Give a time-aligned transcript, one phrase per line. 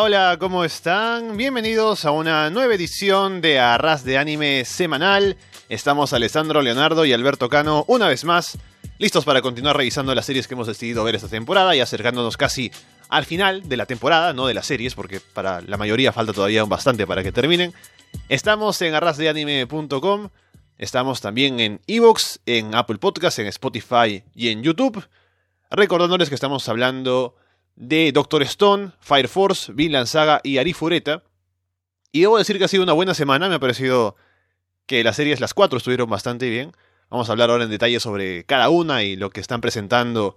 [0.00, 1.36] Hola, ¿cómo están?
[1.36, 5.36] Bienvenidos a una nueva edición de Arras de Anime semanal.
[5.68, 8.58] Estamos Alessandro Leonardo y Alberto Cano una vez más,
[8.98, 12.70] listos para continuar revisando las series que hemos decidido ver esta temporada y acercándonos casi
[13.08, 16.62] al final de la temporada, no de las series, porque para la mayoría falta todavía
[16.64, 17.74] bastante para que terminen.
[18.28, 20.28] Estamos en arrasdeanime.com,
[20.78, 25.04] estamos también en Evox, en Apple Podcasts, en Spotify y en YouTube.
[25.72, 27.34] Recordándoles que estamos hablando
[27.78, 31.22] de Doctor Stone, Fire Force, Vinland Saga y Arifureta.
[32.10, 34.16] Y debo decir que ha sido una buena semana, me ha parecido
[34.86, 36.72] que las series, las cuatro, estuvieron bastante bien.
[37.08, 40.36] Vamos a hablar ahora en detalle sobre cada una y lo que están presentando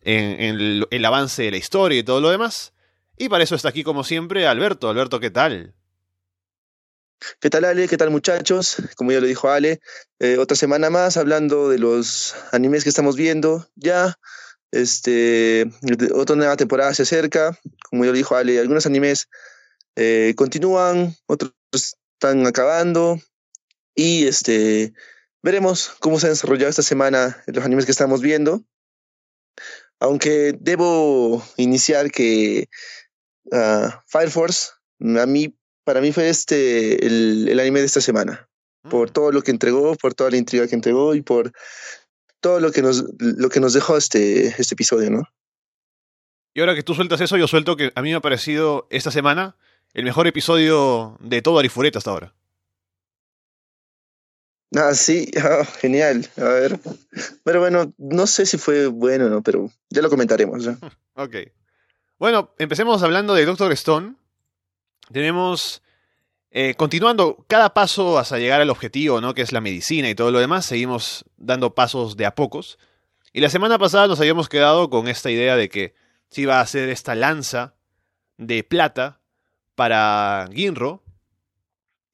[0.00, 2.72] en, el, el, avance de la historia y todo lo demás.
[3.16, 4.88] Y para eso está aquí, como siempre, Alberto.
[4.88, 5.74] Alberto, ¿qué tal?
[7.38, 7.86] ¿Qué tal, Ale?
[7.86, 8.76] ¿Qué tal, muchachos?
[8.96, 9.80] Como ya lo dijo Ale,
[10.18, 13.68] eh, otra semana más hablando de los animes que estamos viendo.
[13.76, 14.18] Ya
[14.72, 15.70] este,
[16.14, 17.58] otra nueva temporada se acerca,
[17.90, 19.28] como ya lo dijo Ale, algunos animes
[19.96, 23.18] eh, continúan, otros están acabando
[23.94, 24.92] y este,
[25.42, 28.62] veremos cómo se han desarrollado esta semana los animes que estamos viendo.
[29.98, 32.68] Aunque debo iniciar que
[33.52, 35.54] uh, Fire Force, a mí,
[35.84, 38.48] para mí fue este el, el anime de esta semana,
[38.88, 39.12] por mm.
[39.12, 41.52] todo lo que entregó, por toda la intriga que entregó y por
[42.40, 45.22] todo lo que nos, lo que nos dejó este, este episodio, ¿no?
[46.52, 49.10] Y ahora que tú sueltas eso, yo suelto que a mí me ha parecido esta
[49.10, 49.56] semana
[49.94, 52.34] el mejor episodio de todo Arifureta hasta ahora.
[54.74, 56.28] Ah, sí, ah, genial.
[56.36, 56.80] A ver.
[57.44, 60.66] Pero bueno, no sé si fue bueno no, pero ya lo comentaremos.
[61.14, 61.36] ok.
[62.18, 64.14] Bueno, empecemos hablando de Doctor Stone.
[65.12, 65.82] Tenemos
[66.52, 69.34] eh, continuando cada paso hasta llegar al objetivo, ¿no?
[69.34, 72.78] Que es la medicina y todo lo demás, seguimos dando pasos de a pocos.
[73.32, 75.94] Y la semana pasada nos habíamos quedado con esta idea de que
[76.28, 77.74] se iba a hacer esta lanza
[78.36, 79.20] de plata
[79.76, 81.04] para Ginro.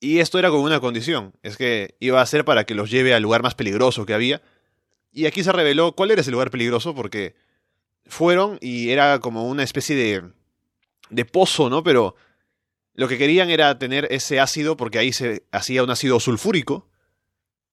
[0.01, 3.15] Y esto era con una condición, es que iba a ser para que los lleve
[3.15, 4.43] al lugar más peligroso que había.
[5.11, 7.35] Y aquí se reveló cuál era ese lugar peligroso, porque
[8.05, 10.31] fueron y era como una especie de,
[11.09, 11.83] de pozo, ¿no?
[11.83, 12.15] Pero
[12.97, 16.89] lo que querían era tener ese ácido porque ahí se hacía un ácido sulfúrico.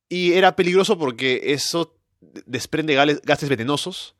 [0.10, 1.96] Y era peligroso porque eso
[2.46, 4.16] desprende gases venenosos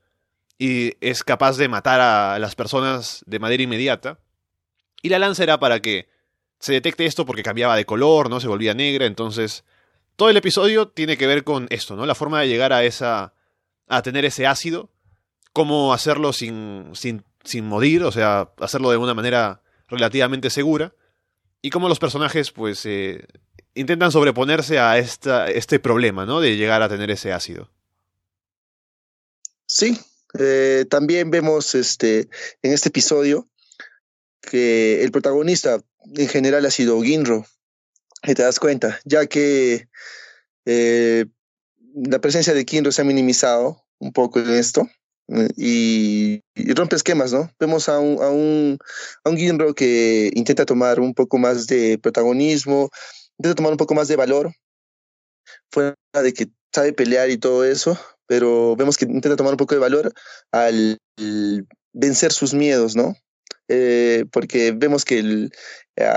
[0.58, 4.20] y es capaz de matar a las personas de manera inmediata.
[5.02, 6.08] Y la lanza era para que
[6.60, 8.40] se detecte esto porque cambiaba de color, ¿no?
[8.40, 9.66] Se volvía negra, entonces
[10.16, 12.06] todo el episodio tiene que ver con esto, ¿no?
[12.06, 13.34] La forma de llegar a esa
[13.90, 14.90] a tener ese ácido,
[15.52, 20.94] cómo hacerlo sin sin sin morir, o sea, hacerlo de una manera relativamente segura.
[21.62, 23.26] Y cómo los personajes, pues, eh,
[23.74, 26.42] intentan sobreponerse a esta, este problema, ¿no?
[26.42, 27.70] De llegar a tener ese ácido.
[29.66, 29.98] Sí,
[30.38, 32.30] eh, también vemos este,
[32.62, 33.48] en este episodio
[34.42, 35.82] que el protagonista
[36.16, 37.46] en general ha sido Ginro,
[38.24, 39.88] y te das cuenta, ya que
[40.66, 41.26] eh,
[41.96, 44.90] la presencia de Ginro se ha minimizado un poco en esto,
[45.56, 46.42] y,
[46.74, 47.50] rompe esquemas, ¿no?
[47.60, 48.78] Vemos a un, a un,
[49.24, 52.90] a un que intenta tomar un poco más de protagonismo,
[53.38, 54.54] intenta tomar un poco más de valor,
[55.72, 57.98] fuera de que sabe pelear y todo eso,
[58.28, 60.14] pero vemos que intenta tomar un poco de valor
[60.52, 60.98] al
[61.94, 63.16] vencer sus miedos, ¿no?
[63.76, 65.52] Eh, porque vemos que el,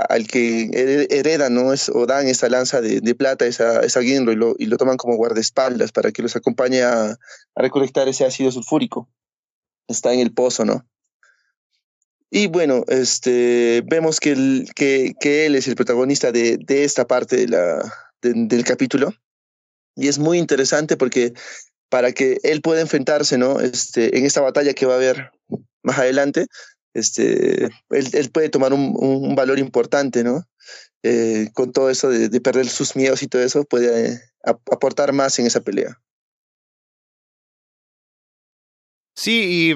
[0.09, 0.69] al que
[1.09, 1.73] hereda ¿no?
[1.73, 4.77] es, o dan esa lanza de, de plata, esa, esa Ginro, y lo, y lo
[4.77, 9.09] toman como guardaespaldas para que los acompañe a, a, recolectar ese ácido sulfúrico.
[9.87, 10.85] Está en el pozo, ¿no?
[12.29, 17.07] Y bueno, este, vemos que, el, que, que él es el protagonista de, de esta
[17.07, 17.77] parte de la,
[18.21, 19.13] de, del capítulo.
[19.95, 21.33] Y es muy interesante porque
[21.89, 23.59] para que él pueda enfrentarse ¿no?
[23.61, 25.31] este, en esta batalla que va a haber
[25.81, 26.47] más adelante,
[26.97, 30.43] este, él, él puede tomar un, un, valor importante, ¿no?
[31.03, 35.13] Eh, con todo eso de, de, perder sus miedos y todo eso, puede eh, aportar
[35.13, 35.99] más en esa pelea.
[39.15, 39.75] Sí,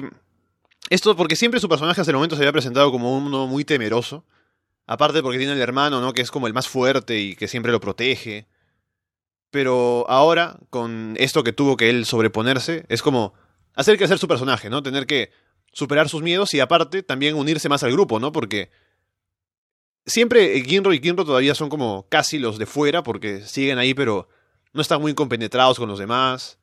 [0.90, 4.24] esto porque siempre su personaje hasta el momento se había presentado como uno muy temeroso.
[4.86, 6.12] Aparte porque tiene el hermano, ¿no?
[6.12, 8.46] Que es como el más fuerte y que siempre lo protege.
[9.50, 13.34] Pero ahora, con esto que tuvo que él sobreponerse, es como
[13.74, 14.82] hacer que hacer su personaje, ¿no?
[14.82, 15.30] Tener que
[15.72, 18.30] superar sus miedos y aparte también unirse más al grupo, ¿no?
[18.30, 18.70] Porque
[20.04, 24.28] siempre Ginro y Kinro todavía son como casi los de fuera porque siguen ahí pero
[24.72, 26.58] no están muy compenetrados con los demás.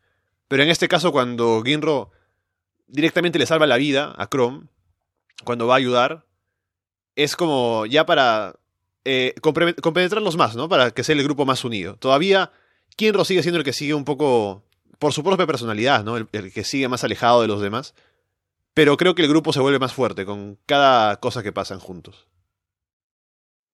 [0.47, 2.11] Pero en este caso cuando Ginro
[2.87, 4.63] directamente le salva la vida a Chrome,
[5.43, 6.25] cuando va a ayudar,
[7.15, 8.55] es como ya para
[9.05, 10.69] eh, compenetrarlos más, ¿no?
[10.69, 11.95] Para que sea el grupo más unido.
[11.95, 12.51] Todavía
[12.95, 14.63] Kinro sigue siendo el que sigue un poco
[14.99, 16.17] por su propia personalidad, ¿no?
[16.17, 17.95] El que sigue más alejado de los demás
[18.79, 22.29] pero creo que el grupo se vuelve más fuerte con cada cosa que pasan juntos.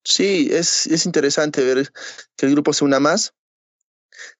[0.03, 1.91] Sí, es, es interesante ver
[2.35, 3.35] que el grupo se una más.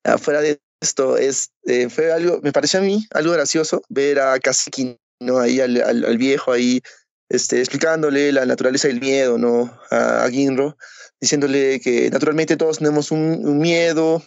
[0.04, 4.40] Afuera de esto, es, eh, fue algo, me pareció a mí algo gracioso ver a
[4.40, 5.38] Kaseki, ¿no?
[5.38, 6.82] Ahí al, al, viejo ahí,
[7.30, 9.72] este, explicándole la naturaleza del miedo, ¿no?
[9.92, 10.78] A, Ginro,
[11.22, 14.24] diciéndole que naturalmente todos tenemos un miedo,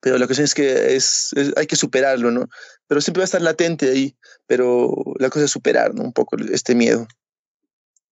[0.00, 2.48] pero la cuestión es que es, hay que superarlo, ¿no?
[2.86, 4.16] Pero siempre va a estar latente ahí,
[4.46, 5.92] pero la cosa es superar.
[5.92, 7.06] Un poco este miedo.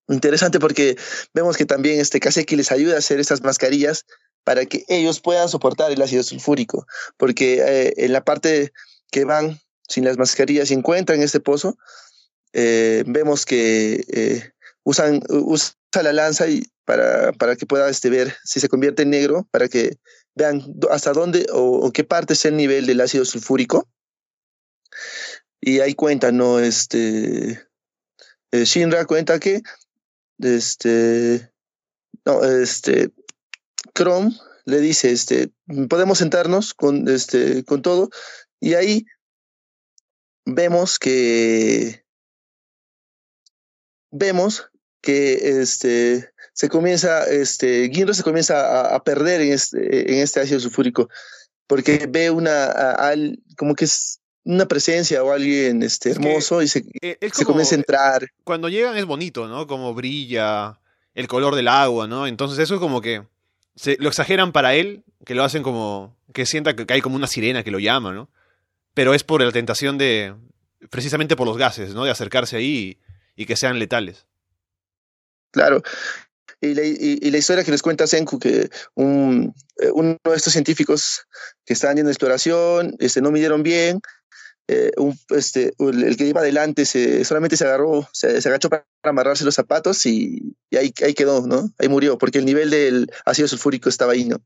[0.08, 0.96] Interesante porque
[1.32, 4.04] vemos que también este Kaseki les ayuda a hacer estas mascarillas
[4.44, 6.86] para que ellos puedan soportar el ácido sulfúrico,
[7.16, 8.72] porque eh, en la parte
[9.10, 11.78] que van sin las mascarillas y encuentran este pozo,
[12.52, 14.52] eh, vemos que eh,
[14.82, 15.22] usan
[15.94, 19.46] usa la lanza y para, para que pueda este, ver si se convierte en negro,
[19.50, 19.98] para que
[20.34, 23.88] vean hasta dónde o, qué parte es el nivel del ácido sulfúrico.
[25.60, 26.58] Y ahí cuenta, ¿no?
[26.58, 27.60] Este,
[28.52, 29.62] Shinra cuenta que
[30.38, 31.52] este,
[32.24, 33.10] no, este,
[33.94, 34.32] Chrome
[34.64, 35.52] le dice, este,
[35.88, 38.10] podemos sentarnos con, este, con todo,
[38.60, 39.06] y ahí
[40.44, 42.04] vemos que
[44.10, 44.70] vemos
[45.04, 50.40] que este se comienza, este, Ginro se comienza a, a perder en este, en este
[50.40, 51.08] ácido sulfúrico,
[51.66, 53.14] porque ve una, a, a,
[53.56, 57.32] como que es una presencia o alguien este, hermoso es que, y se, eh, es
[57.34, 58.26] se comienza a entrar.
[58.44, 59.66] Cuando llegan es bonito, ¿no?
[59.66, 60.78] Como brilla,
[61.14, 62.26] el color del agua, ¿no?
[62.26, 63.24] Entonces eso es como que
[63.74, 67.26] se, lo exageran para él, que lo hacen como que sienta que hay como una
[67.26, 68.28] sirena que lo llama, ¿no?
[68.92, 70.34] Pero es por la tentación de,
[70.88, 72.04] precisamente por los gases, ¿no?
[72.04, 72.98] De acercarse ahí
[73.36, 74.26] y, y que sean letales.
[75.54, 75.82] Claro.
[76.60, 79.54] Y la, y, y la, historia que les cuenta Senku, que un,
[79.92, 81.26] uno de estos científicos
[81.64, 84.00] que estaban yendo exploración, este, no midieron bien,
[84.66, 88.86] eh, un, este, el que iba adelante se, solamente se agarró, se, se agachó para
[89.02, 91.70] amarrarse los zapatos y, y, ahí, ahí quedó, ¿no?
[91.78, 94.36] Ahí murió, porque el nivel del ácido sulfúrico estaba ahí, ¿no?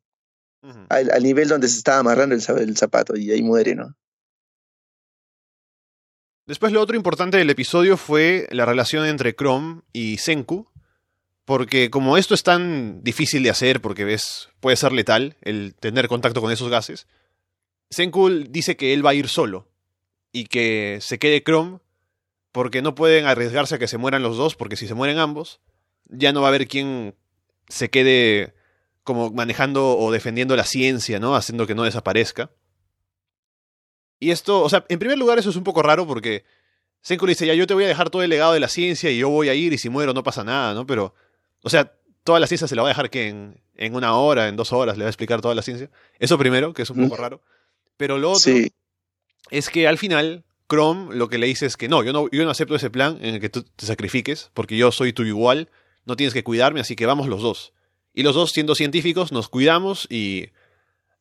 [0.62, 0.86] Uh -huh.
[0.90, 3.94] al, al, nivel donde se estaba amarrando el, el, zapato y ahí muere, ¿no?
[6.48, 10.66] Después lo otro importante del episodio fue la relación entre Chrome y Senku,
[11.48, 16.06] porque como esto es tan difícil de hacer, porque ves, puede ser letal el tener
[16.06, 17.06] contacto con esos gases,
[17.88, 19.66] Senku dice que él va a ir solo,
[20.30, 21.78] y que se quede Chrome
[22.52, 25.62] porque no pueden arriesgarse a que se mueran los dos, porque si se mueren ambos,
[26.04, 27.14] ya no va a haber quien
[27.66, 28.52] se quede
[29.02, 31.34] como manejando o defendiendo la ciencia, ¿no?
[31.34, 32.50] Haciendo que no desaparezca.
[34.20, 36.44] Y esto, o sea, en primer lugar eso es un poco raro porque
[37.00, 39.10] Senku le dice, ya yo te voy a dejar todo el legado de la ciencia
[39.10, 40.86] y yo voy a ir y si muero no pasa nada, ¿no?
[40.86, 41.14] Pero,
[41.62, 41.92] o sea,
[42.24, 44.72] toda la ciencia se la va a dejar que en, en una hora, en dos
[44.72, 45.90] horas le va a explicar toda la ciencia.
[46.18, 47.22] Eso primero, que es un poco mm.
[47.22, 47.42] raro.
[47.96, 48.72] Pero lo otro sí
[49.50, 52.44] es que al final Chrome lo que le dice es que no, yo no, yo
[52.44, 55.70] no acepto ese plan en el que tú te sacrifiques, porque yo soy tu igual,
[56.04, 57.72] no tienes que cuidarme, así que vamos los dos.
[58.12, 60.50] Y los dos, siendo científicos, nos cuidamos y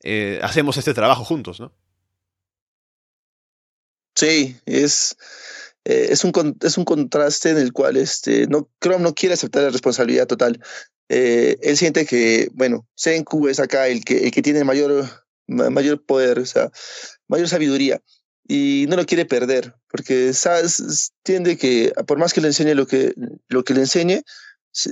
[0.04, 1.72] eh, hacemos este trabajo juntos, ¿no?
[4.16, 5.16] Sí, es,
[5.90, 9.64] eh, es, un, es un contraste en el cual este, no, Chrome no quiere aceptar
[9.64, 10.62] la responsabilidad total.
[11.08, 15.08] Eh, él siente que, bueno, Senku es acá el que, el que tiene mayor,
[15.48, 16.70] mayor poder, o sea,
[17.30, 18.02] mayor sabiduría
[18.50, 22.86] y no lo quiere perder, porque sabes, entiende que por más que le enseñe lo
[22.86, 23.14] que,
[23.48, 24.24] lo que le enseñe,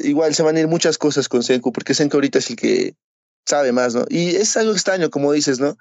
[0.01, 2.95] igual se van a ir muchas cosas con Senku, porque Senku ahorita es el que
[3.45, 4.05] sabe más, ¿no?
[4.07, 5.77] Y es algo extraño, como dices, ¿no?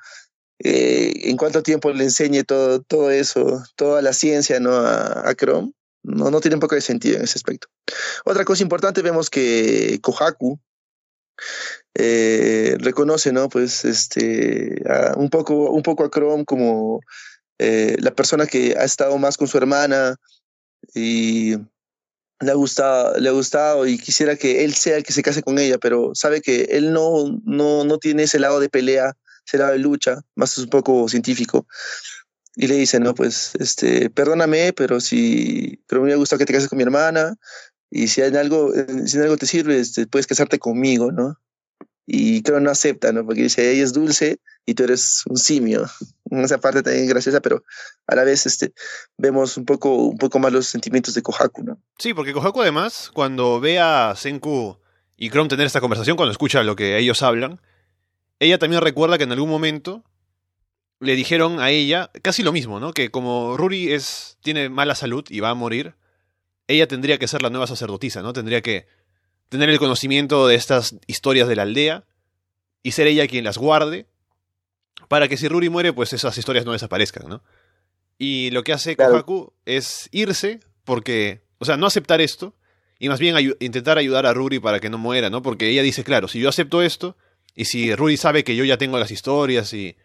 [0.66, 4.74] Eh, en cuánto tiempo le enseñe todo, todo eso, toda la ciencia, ¿no?
[4.74, 7.68] A, Chrome, no, no tiene un poco de sentido en ese aspecto.
[8.24, 10.58] Otra cosa importante, vemos que Kohaku,
[11.94, 13.50] eh, reconoce, ¿no?
[13.50, 17.00] Pues este, a, un, poco, un poco a Chrome como
[17.58, 20.16] eh, la persona que ha estado más con su hermana
[20.94, 21.56] y
[22.40, 25.42] le ha gustado, le ha gustado y quisiera que él sea el que se case
[25.42, 29.14] con ella, pero sabe que él no, no, no tiene ese lado de pelea,
[29.52, 31.66] lado de lucha, más es un poco científico.
[32.56, 36.68] Y le dice, no, pues, este, perdóname, pero si, pero me gustado que te cases
[36.68, 37.36] con mi hermana,
[37.90, 38.72] y si en algo,
[39.06, 41.38] si en algo te sirve, este, puedes casarte conmigo, ¿no?
[42.06, 43.24] Y creo no acepta, ¿no?
[43.24, 45.86] Porque dice, ella es dulce y tú eres un simio.
[46.30, 47.62] Esa parte también graciosa, pero
[48.06, 48.72] a la vez este,
[49.16, 51.80] vemos un poco, un poco más los sentimientos de Kohaku, ¿no?
[51.98, 54.78] Sí, porque Kohaku además, cuando ve a Senku
[55.16, 57.60] y Chrome tener esta conversación, cuando escucha lo que ellos hablan,
[58.40, 60.04] ella también recuerda que en algún momento
[61.00, 62.92] le dijeron a ella casi lo mismo, ¿no?
[62.92, 65.94] Que como Ruri es, tiene mala salud y va a morir,
[66.66, 68.32] ella tendría que ser la nueva sacerdotisa, ¿no?
[68.32, 68.86] Tendría que
[69.48, 72.04] tener el conocimiento de estas historias de la aldea
[72.82, 74.06] y ser ella quien las guarde
[75.08, 77.42] para que si Ruri muere, pues esas historias no desaparezcan, ¿no?
[78.16, 79.12] Y lo que hace claro.
[79.12, 82.54] Kohaku es irse porque, o sea, no aceptar esto
[82.98, 85.42] y más bien intentar ayudar a Ruri para que no muera, ¿no?
[85.42, 87.16] Porque ella dice, claro, si yo acepto esto
[87.54, 89.96] y si Ruri sabe que yo ya tengo las historias y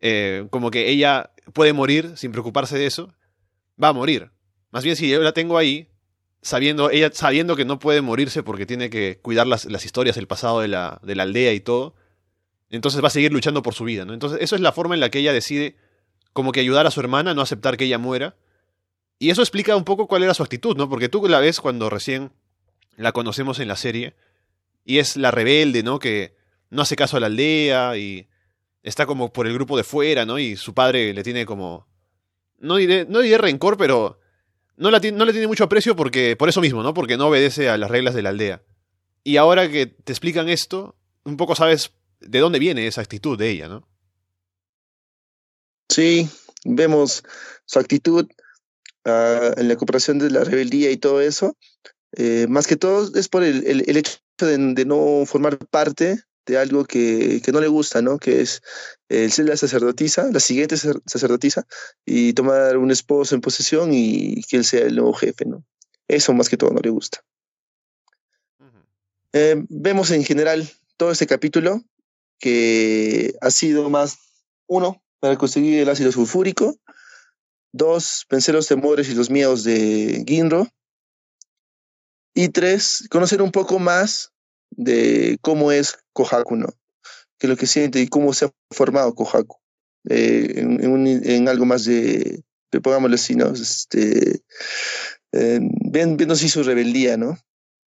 [0.00, 3.12] eh, como que ella puede morir sin preocuparse de eso,
[3.82, 4.30] va a morir.
[4.70, 5.88] Más bien si yo la tengo ahí,
[6.42, 10.26] sabiendo, ella sabiendo que no puede morirse porque tiene que cuidar las, las historias, el
[10.26, 11.94] pasado de la, de la aldea y todo,
[12.70, 14.14] entonces va a seguir luchando por su vida, ¿no?
[14.14, 15.76] Entonces, eso es la forma en la que ella decide
[16.32, 18.36] como que ayudar a su hermana, no aceptar que ella muera.
[19.18, 20.88] Y eso explica un poco cuál era su actitud, ¿no?
[20.88, 22.30] Porque tú la ves cuando recién
[22.96, 24.14] la conocemos en la serie,
[24.84, 25.98] y es la rebelde, ¿no?
[25.98, 26.36] Que
[26.70, 28.28] no hace caso a la aldea y
[28.82, 30.38] está como por el grupo de fuera, ¿no?
[30.38, 31.86] Y su padre le tiene como...
[32.58, 34.20] No diré, no diré rencor, pero
[34.76, 36.94] no, la, no le tiene mucho aprecio porque, por eso mismo, ¿no?
[36.94, 38.62] Porque no obedece a las reglas de la aldea.
[39.24, 43.50] Y ahora que te explican esto, un poco sabes de dónde viene esa actitud de
[43.50, 43.88] ella, ¿no?
[45.88, 46.28] Sí,
[46.64, 47.22] vemos
[47.66, 48.28] su actitud
[49.04, 51.56] uh, en la cooperación de la rebeldía y todo eso.
[52.12, 56.84] Eh, más que todo es por el, el, hecho de, no formar parte de algo
[56.84, 58.18] que, que, no le gusta, ¿no?
[58.18, 58.62] Que es
[59.08, 61.66] el ser la sacerdotisa, la siguiente sacerdotisa,
[62.04, 65.64] y tomar un esposo en posesión y que él sea el nuevo jefe, ¿no?
[66.08, 67.22] Eso más que todo no le gusta.
[68.58, 68.84] Uh -huh.
[69.32, 71.82] eh, vemos en general todo este capítulo
[72.38, 74.18] que ha sido más,
[74.66, 76.76] uno, para conseguir el ácido sulfúrico,
[77.72, 80.66] dos, vencer los temores y los miedos de Ginro,
[82.34, 84.32] y tres, conocer un poco más
[84.70, 86.68] de cómo es Kohaku, ¿no?
[87.38, 89.58] Que lo que siente y cómo se ha formado Kohaku.
[90.08, 93.52] Eh, en, en, un, en, algo más de, de pongámoslo así, ¿no?
[93.52, 94.42] Este,
[95.32, 97.38] eh, viendo así su rebeldía, ¿no?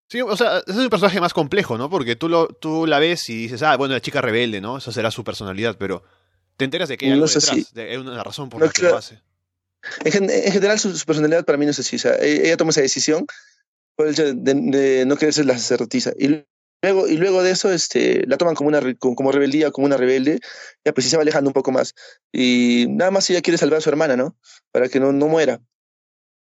[0.09, 1.89] Sí, o sea, es un personaje más complejo, ¿no?
[1.89, 4.77] Porque tú, lo, tú la ves y dices, ah, bueno, la chica rebelde, ¿no?
[4.77, 6.03] Esa será su personalidad, pero
[6.57, 7.65] te enteras de que hay algo no detrás, si...
[7.73, 8.95] de, una razón por no, la que claro.
[8.95, 9.21] lo hace.
[10.05, 11.95] En, en general, su, su, personalidad para mí no es así.
[11.95, 13.25] O sea, e, ella toma esa decisión
[13.95, 16.13] por el hecho de no querer ser la sacerdotisa.
[16.17, 16.45] Y
[16.83, 20.39] luego, y luego de eso, este, la toman como una como, rebeldía, como una rebelde,
[20.85, 21.95] ya pues se va alejando un poco más.
[22.31, 24.37] Y nada más ella quiere salvar a su hermana, ¿no?
[24.71, 25.61] Para que no, no muera.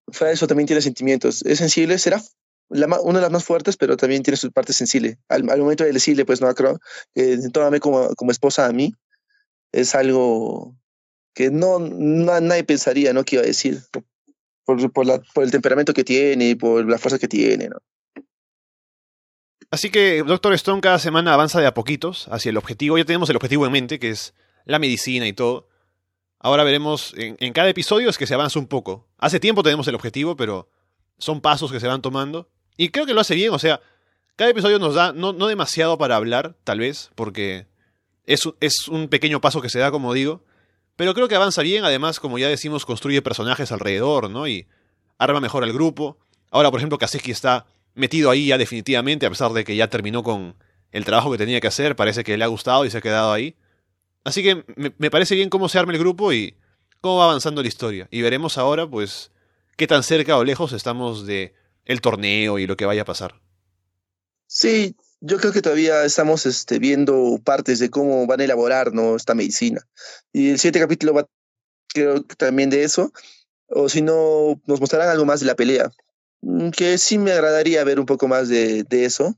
[0.09, 1.43] Fuera eso también tiene sentimientos.
[1.47, 2.21] Es sensible, será
[2.69, 5.19] una de las más fuertes, pero también tiene su parte sensible.
[5.29, 6.79] Al, momento de decirle, pues no, creo,
[7.15, 8.93] eh, tómame como, como esposa a mí,
[9.73, 10.75] es algo
[11.35, 13.25] que no, nadie pensaría, ¿no?
[13.25, 13.81] Que iba a decir.
[14.67, 17.77] Por, por el temperamento que tiene y por la fuerza que tiene, ¿no?
[19.75, 22.97] Así que Doctor Stone cada semana avanza de a poquitos hacia el objetivo.
[22.97, 24.33] Ya tenemos el objetivo en mente, que es
[24.67, 25.67] la medicina y todo.
[26.39, 29.09] Ahora veremos, en, cada episodio es que se avanza un poco.
[29.19, 30.69] Hace tiempo tenemos el objetivo, pero
[31.19, 32.49] son pasos que se van tomando.
[32.77, 33.81] Y creo que lo hace bien, o sea,
[34.37, 37.67] cada episodio nos da no, no demasiado para hablar, tal vez, porque
[38.27, 40.45] es, es un pequeño paso que se da, como digo.
[40.95, 44.47] Pero creo que avanza bien, además, como ya decimos, construye personajes alrededor, ¿no?
[44.47, 44.69] Y
[45.19, 46.17] arma mejor al grupo.
[46.53, 50.23] Ahora, por ejemplo, Kaseki está metido ahí ya definitivamente, a pesar de que ya terminó
[50.23, 50.57] con
[50.93, 53.33] el trabajo que tenía que hacer, parece que le ha gustado y se ha quedado
[53.33, 53.57] ahí.
[54.25, 56.57] Así que me, me parece bien cómo se arma el grupo y
[57.01, 58.09] cómo va avanzando la historia.
[58.11, 59.31] Y veremos ahora, pues,
[59.77, 63.41] qué tan cerca o lejos estamos de el torneo y lo que vaya a pasar.
[64.47, 69.17] Sí, yo creo que todavía estamos este, viendo partes de cómo van a elaborar ¿no?
[69.17, 69.87] esta medicina.
[70.33, 71.27] Y el siguiente capítulo va,
[71.89, 73.13] creo también de eso.
[73.69, 75.91] O si no, nos mostrarán algo más de la pelea.
[76.45, 79.37] Mm, que sí me agradaría ver un poco más de, de eso.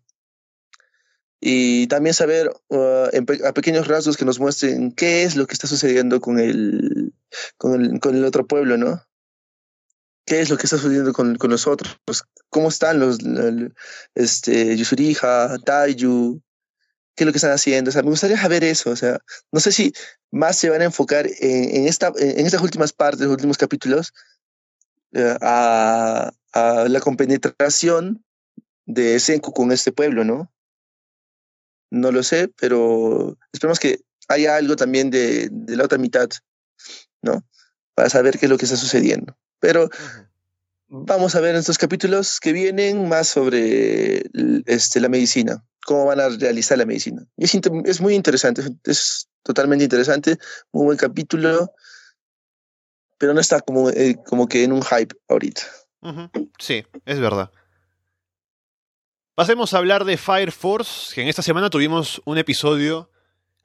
[1.40, 3.08] Y también saber uh,
[3.46, 7.14] a pequeños rasgos que nos muestren qué es lo que está sucediendo con el,
[7.58, 9.06] con el, con el otro pueblo, ¿no?
[10.26, 13.18] qué es lo que está sucediendo con, con nosotros, pues, cómo están los,
[14.14, 16.42] este, Yusuriha, Taiyu,
[17.14, 17.90] qué es lo que están haciendo.
[17.90, 18.90] O sea, me gustaría saber eso.
[18.90, 19.20] O sea,
[19.52, 19.92] no sé si
[20.32, 24.12] más se van a enfocar en, en, esta, en estas últimas partes, los últimos capítulos,
[25.12, 28.24] eh, a, a, la compenetración
[28.86, 30.52] de Senku con este pueblo, ¿no?
[31.90, 36.28] No lo sé, pero esperemos que haya algo también de, de la otra mitad,
[37.22, 37.44] ¿no?
[37.94, 39.36] Para saber qué es lo que está sucediendo.
[39.60, 39.88] Pero
[40.88, 44.24] vamos a ver en estos capítulos que vienen más sobre
[44.66, 47.26] este, la medicina, cómo van a realizar la medicina.
[47.36, 50.38] Es muy interesante, es totalmente interesante,
[50.72, 51.72] muy buen capítulo,
[53.18, 55.62] pero no está como, eh, como que en un hype ahorita.
[56.58, 57.50] Sí, es verdad.
[59.34, 63.10] Pasemos a hablar de Fire Force, que en esta semana tuvimos un episodio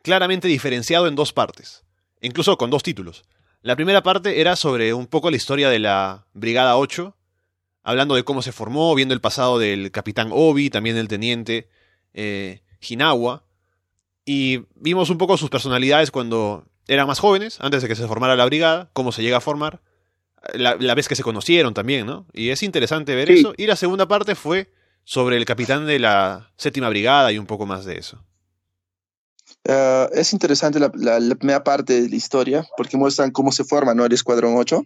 [0.02, 1.86] claramente diferenciado en dos partes,
[2.20, 3.24] incluso con dos títulos.
[3.62, 7.16] La primera parte era sobre un poco la historia de la Brigada 8,
[7.84, 11.70] hablando de cómo se formó, viendo el pasado del capitán Obi, también del teniente
[12.14, 13.44] eh, Hinawa,
[14.26, 18.36] y vimos un poco sus personalidades cuando eran más jóvenes, antes de que se formara
[18.36, 19.82] la brigada, cómo se llega a formar,
[20.53, 22.25] la, vez que se conocieron también, ¿no?
[22.33, 23.53] Y es interesante ver eso.
[23.57, 24.71] Y la segunda parte fue
[25.03, 28.24] sobre el capitán de la séptima brigada y un poco más de eso.
[29.67, 30.89] Ah, es interesante la,
[31.36, 34.05] primera parte de la historia porque muestran cómo se forma ¿no?
[34.05, 34.83] el Escuadrón 8.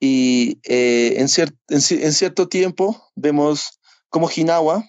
[0.00, 1.28] Y eh, en,
[1.68, 3.80] en, cierto tiempo vemos
[4.10, 4.84] cómo Hinawa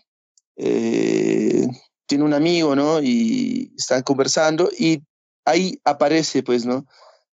[0.58, 1.68] eh,
[2.06, 3.02] tiene un amigo, ¿no?
[3.02, 5.02] Y están conversando y
[5.46, 6.86] ahí aparece, pues, ¿no?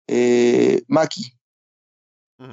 [0.08, 1.39] Eh, Maki.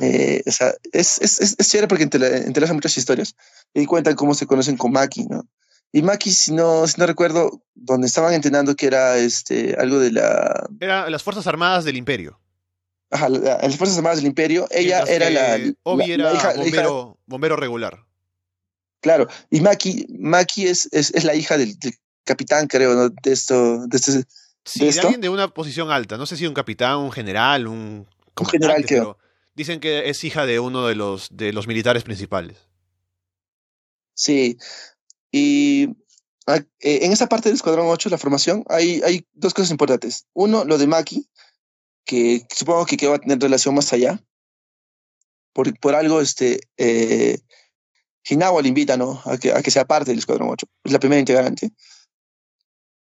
[0.00, 3.36] Eh, o sea, es, es, es, chévere porque entrelaza muchas historias
[3.72, 5.46] y cuentan cómo se conocen con Maki, ¿no?
[5.92, 10.10] Y Maki, si no, si no recuerdo, donde estaban entrenando que era este, algo de
[10.10, 10.68] la...
[10.80, 12.40] Era las Fuerzas Armadas del Imperio.
[13.10, 14.66] Ajá, las Fuerzas Armadas del Imperio.
[14.72, 15.58] Ella era la...
[15.84, 18.04] Obi era bombero, bombero regular.
[19.00, 21.78] Claro, y Maki, Maki es, es, es la hija del,
[22.26, 23.08] capitán, creo, ¿no?
[23.08, 23.86] de esto.
[23.86, 24.24] De, este,
[24.64, 26.18] sí, de, alguien de una posición alta.
[26.18, 28.06] No sé si un capitán, un general, un.
[28.38, 29.16] Un general, creo.
[29.56, 32.68] Dicen que es hija de uno de los, de los militares principales.
[34.14, 34.58] Sí.
[35.32, 35.88] Y
[36.46, 40.26] ah, eh, en esa parte del Escuadrón 8, la formación, hay, hay dos cosas importantes.
[40.34, 41.26] Uno, lo de Maki,
[42.04, 44.22] que supongo que, va a tener relación más allá.
[45.54, 47.38] Por, por algo, este, eh,
[48.28, 49.22] Hinawa le invita ¿no?
[49.25, 50.66] a, que, a que sea parte del Escuadrón 8.
[50.84, 51.70] Es la primera integrante.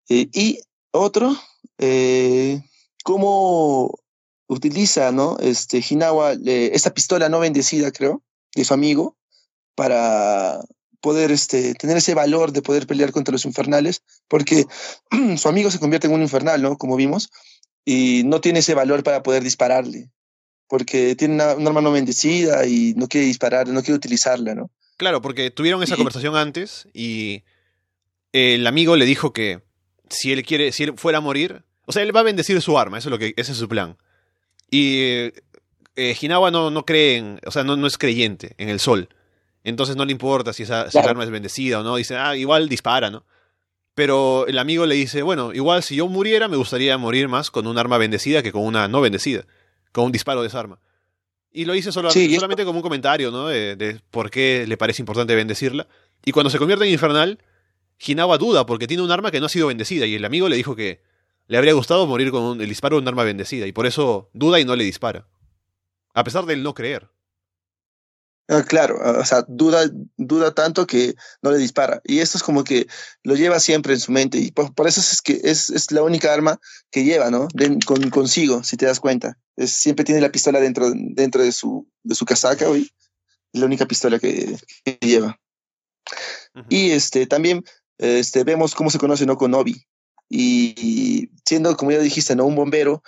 [0.10, 1.36] Eh, y otro,
[1.78, 2.62] eh,
[3.04, 4.01] cómo
[4.52, 5.38] utiliza, ¿no?
[5.40, 8.22] Este, Hinawa, esta pistola no bendecida, creo,
[8.54, 9.16] de su amigo,
[9.76, 10.60] para
[11.00, 14.66] poder este, tener ese valor de poder pelear contra los infernales, porque
[15.38, 16.78] su amigo se convierte en un infernal, ¿no?
[16.78, 17.30] Como vimos,
[17.86, 20.12] y no tiene ese valor para poder dispararle,
[20.68, 24.70] porque tiene una, una arma no bendecida y no quiere disparar, no quiere utilizarla, ¿no?
[24.98, 27.44] Claro, porque tuvieron esa conversación antes y
[28.34, 29.62] el amigo le dijo que
[30.10, 32.78] si él quiere, si él fuera a morir, o sea, él va a bendecir su
[32.78, 33.98] arma, eso es lo que, ese es su plan.
[34.72, 35.32] Y
[35.96, 39.10] eh, Hinawa no, no cree en, o sea, no, no es creyente en el sol.
[39.64, 41.98] Entonces no le importa si esa, arma es bendecida o no.
[41.98, 43.26] Dice, ah, igual dispara, ¿no?
[43.94, 47.68] Pero el amigo le dice, bueno, igual si yo muriera, me gustaría morir más con
[47.68, 49.46] un arma bendecida que con una no bendecida,
[49.92, 50.80] con un disparo de esa arma.
[51.52, 53.50] Y lo dice solo, solamente como un comentario, ¿no?
[53.50, 55.88] De, de, por qué le parece importante bendecirla.
[56.24, 57.40] Y cuando se convierte en infernal,
[58.00, 60.56] Hinawa duda porque tiene un arma que no ha sido bendecida y el amigo le
[60.56, 61.02] dijo que
[61.48, 64.60] le habría gustado morir con el disparo de un arma bendecida y por eso duda
[64.60, 65.28] y no le dispara.
[66.14, 67.10] A pesar de él no creer.
[68.52, 72.02] Ah, claro, ah, o sea, duda, duda tanto que no le dispara.
[72.04, 72.86] Y esto es como que
[73.24, 74.40] lo lleva siempre en su mente.
[74.40, 76.60] Y por, eso es que es, es, la única arma
[76.92, 77.48] que lleva, ¿no?
[77.86, 79.38] con, consigo, si te das cuenta.
[79.56, 82.92] Es, siempre tiene la pistola dentro, dentro de, su, de su casaca, hoy.
[83.54, 84.58] Es la única pistola que,
[85.00, 85.40] lleva.
[86.68, 87.64] Y este, también
[87.98, 89.38] este, vemos cómo se conoce ¿no?
[89.38, 89.86] con Obi.
[90.34, 92.46] Y, siendo, como ya dijiste, ¿no?
[92.46, 93.04] un bombero,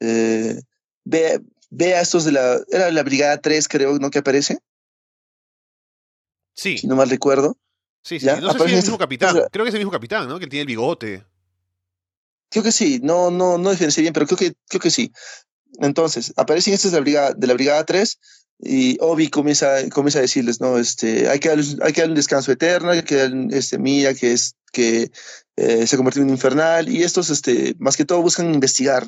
[0.00, 0.60] eh,
[1.04, 4.10] ve, ve, a estos de la, era la Brigada 3, creo, ¿no?
[4.10, 4.58] Que aparece.
[6.52, 6.78] Sí.
[6.78, 7.56] Si no mal recuerdo.
[8.02, 8.26] Sí, sí.
[8.26, 9.36] No sé si es el mismo capitán.
[9.52, 10.40] Creo que es el mismo capitán, ¿no?
[10.40, 11.24] Que tiene el bigote.
[12.50, 13.00] Creo que sí.
[13.02, 15.12] No, no, no diferencié bien, pero creo que, creo que sí.
[15.78, 18.18] Entonces, aparecen estos de la Brigada, de la brigada 3
[18.58, 22.16] y Obi comienza, comienza a decirles, no, este, hay que darle, hay que darle un
[22.16, 25.10] descanso eterno, hay que darle, este, Mía, que es, que
[25.56, 29.06] eh, se convirtió en un infernal, y estos, este, más que todo buscan investigar.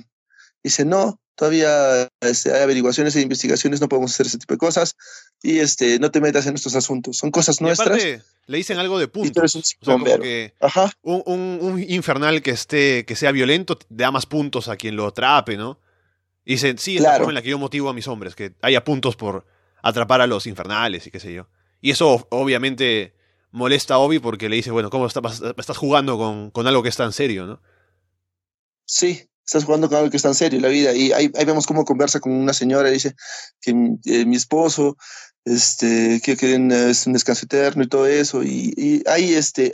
[0.63, 4.97] Dice, no, todavía este, hay averiguaciones e investigaciones, no podemos hacer ese tipo de cosas,
[5.43, 8.03] y este, no te metas en nuestros asuntos, son cosas nuestras.
[8.47, 9.55] le dicen algo de puntos.
[9.55, 10.55] O sea, que
[11.03, 15.07] un, un, un, infernal que esté, que sea violento, da más puntos a quien lo
[15.07, 15.79] atrape, ¿no?
[16.47, 18.55] Y dicen, sí, es la forma en la que yo motivo a mis hombres, que
[18.63, 19.45] haya puntos por
[19.83, 21.49] atrapar a los infernales y qué sé yo.
[21.81, 23.15] Y eso obviamente
[23.51, 26.97] molesta a Obi porque le dice, bueno, ¿cómo estás jugando con, con, algo que es
[26.97, 27.61] tan serio, no?
[28.85, 30.95] Sí, estás jugando con algo que es tan serio, la vida.
[30.95, 33.17] Y ahí, ahí vemos cómo conversa con una señora, y dice
[33.61, 33.73] que
[34.05, 34.97] eh, mi esposo,
[35.45, 38.45] este, que quieren un descanso eterno y todo eso.
[38.45, 39.73] Y, y ahí, este,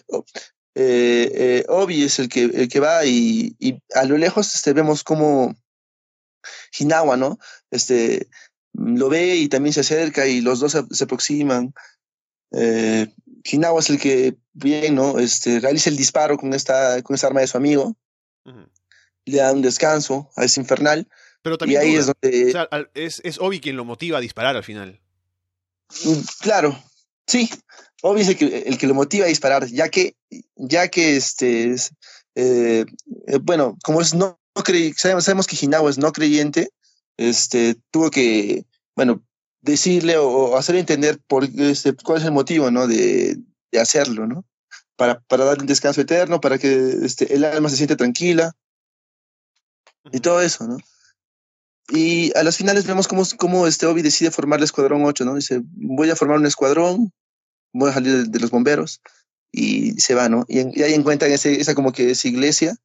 [0.74, 4.72] eh, eh, Obi es el que, el que va y, y a lo lejos este,
[4.72, 5.54] vemos cómo
[6.78, 7.38] Hinawa, ¿no?
[7.70, 8.28] Este,
[8.72, 11.74] lo ve y también se acerca y los dos se, aproximan.
[12.52, 13.08] Eh,
[13.44, 15.18] Hinawa es el que, bien, ¿no?
[15.18, 17.96] Este, realiza el disparo con esta, con esta arma de su amigo.
[19.24, 21.08] Le da un descanso a ese infernal.
[21.42, 22.68] Pero también y ahí es donde...
[22.94, 25.00] es, es Obi quien lo motiva a disparar al final.
[26.04, 26.82] Mm, claro,
[27.26, 27.50] sí.
[28.02, 30.16] Obi es el que, el que lo motiva a disparar, ya que,
[30.56, 31.74] ya que este,
[32.34, 32.84] eh,
[33.26, 34.40] eh, bueno, como es no
[34.96, 36.70] sabemos, sabemos, que Hinawa es no creyente,
[37.16, 39.22] este, tuvo que, bueno,
[39.60, 42.86] decirle o, hacerle entender por, este, cuál es el motivo, ¿no?
[42.86, 43.38] De,
[43.70, 44.44] de hacerlo, ¿no?
[44.96, 48.52] Para, para darle un descanso eterno, para que este, el alma se siente tranquila
[50.10, 50.76] y todo eso, ¿no?
[51.88, 55.34] Y a las finales vemos cómo, cómo este Obi decide formar el Escuadrón 8, ¿no?
[55.34, 57.12] Dice, voy a formar un escuadrón,
[57.72, 59.00] voy a salir de, de los bomberos,
[59.50, 60.44] y se va, ¿no?
[60.48, 62.76] Y, en, y ahí encuentran ese, esa como que es iglesia,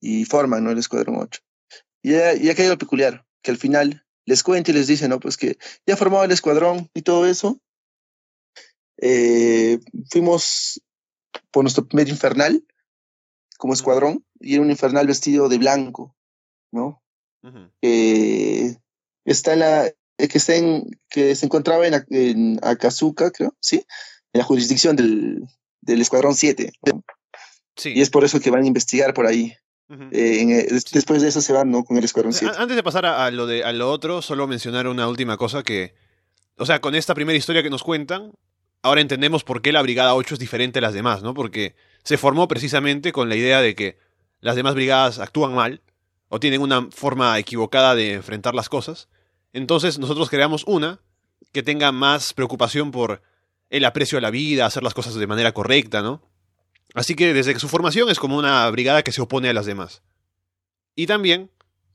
[0.00, 0.70] y forman, ¿no?
[0.70, 1.40] El Escuadrón 8.
[2.02, 5.08] Y, ya, y acá hay lo peculiar, que al final les cuenta y les dice,
[5.08, 5.20] ¿no?
[5.20, 7.60] Pues que ya formado el escuadrón y todo eso,
[8.98, 10.82] eh, fuimos
[11.50, 12.64] por nuestro primer infernal
[13.58, 16.16] como escuadrón, y era un infernal vestido de blanco,
[16.72, 17.02] ¿no?
[17.42, 17.72] Uh -huh.
[17.82, 18.76] Eh,
[19.26, 23.84] está en la, que, está en, que se encontraba en, en Akazuka, creo, ¿sí?
[24.32, 25.44] En la jurisdicción del,
[25.82, 26.72] del Escuadrón 7.
[27.76, 27.92] Sí.
[27.94, 29.54] Y es por eso que van a investigar por ahí.
[29.90, 30.08] Uh -huh.
[30.12, 31.84] eh, en, después de eso se van, ¿no?
[31.84, 32.54] Con el Escuadrón 7.
[32.56, 35.62] Antes de pasar a, a, lo de, a lo otro, solo mencionar una última cosa
[35.62, 35.94] que...
[36.56, 38.32] O sea, con esta primera historia que nos cuentan,
[38.82, 41.34] ahora entendemos por qué la Brigada 8 es diferente a las demás, ¿no?
[41.34, 41.74] Porque
[42.04, 43.98] se formó precisamente con la idea de que
[44.40, 45.82] las demás brigadas actúan mal
[46.28, 49.08] o tienen una forma equivocada de enfrentar las cosas.
[49.52, 51.00] Entonces nosotros creamos una
[51.52, 53.22] que tenga más preocupación por
[53.68, 56.22] el aprecio a la vida, hacer las cosas de manera correcta, ¿no?
[56.94, 60.02] Así que desde su formación es como una brigada que se opone a las demás.
[60.94, 61.50] Y también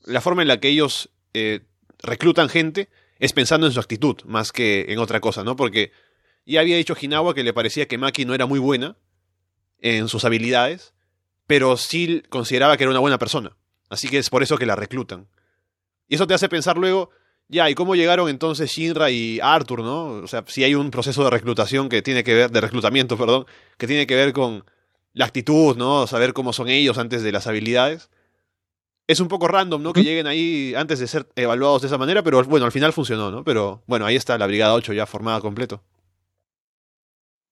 [0.06, 1.62] la forma en la que ellos eh,
[2.00, 5.56] reclutan gente es pensando en su actitud más que en otra cosa, ¿no?
[5.56, 5.92] Porque
[6.46, 8.98] ya había dicho Hinawa que le parecía que Maki no era muy buena
[9.80, 10.94] en sus habilidades,
[11.48, 13.56] pero sí consideraba que era una buena persona.
[13.90, 15.28] Así que es por eso que la reclutan.
[16.08, 17.10] Y eso te hace pensar luego,
[17.48, 20.06] ya, ¿y cómo llegaron entonces Shinra y Arthur, no?
[20.08, 23.46] O sea, si hay un proceso de reclutación que tiene que ver, de reclutamiento, perdón,
[23.78, 24.66] que tiene que ver con
[25.16, 26.06] la actitud, ¿no?
[26.06, 28.10] Saber cómo son ellos antes de las habilidades.
[29.08, 29.94] Es un poco random, ¿no?
[29.94, 33.32] Que lleguen ahí antes de ser evaluados de esa manera, pero bueno, al final funcionó,
[33.32, 33.44] ¿no?
[33.44, 35.82] Pero bueno, ahí está la Brigada 8 ya formada completo.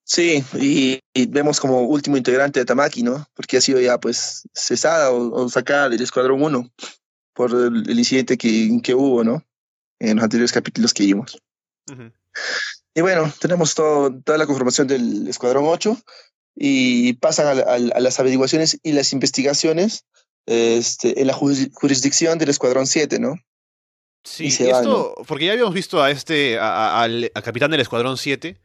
[0.04, 3.26] Sí, y, y, vemos como último integrante de Tamaki, ¿no?
[3.34, 6.70] Porque ha sido ya pues cesada o, o sacada del Escuadrón 1
[7.32, 9.42] por el, el incidente que, que, hubo, ¿no?
[9.98, 11.38] En los anteriores capítulos que vimos.
[11.90, 12.12] Uh -huh.
[12.94, 15.96] Y bueno, tenemos todo, toda la conformación del Escuadrón 8
[16.54, 20.04] y pasan a, a, a las averiguaciones y las investigaciones
[20.46, 23.36] este, en la jurisdicción del Escuadrón 7, ¿no?
[24.22, 28.58] Sí, y esto, porque ya habíamos visto a este, al, al capitán del Escuadrón 7,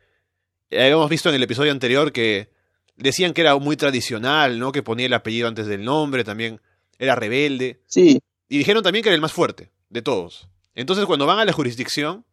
[0.71, 2.49] habíamos visto en el episodio anterior que
[2.95, 4.71] decían que era muy tradicional, ¿no?
[4.71, 6.62] Que ponía el apellido antes del nombre, también
[6.97, 7.82] era rebelde.
[7.88, 8.19] Sí.
[8.47, 10.47] Y dijeron también que era el más fuerte de todos.
[10.75, 12.25] Entonces, cuando van a la jurisdicción,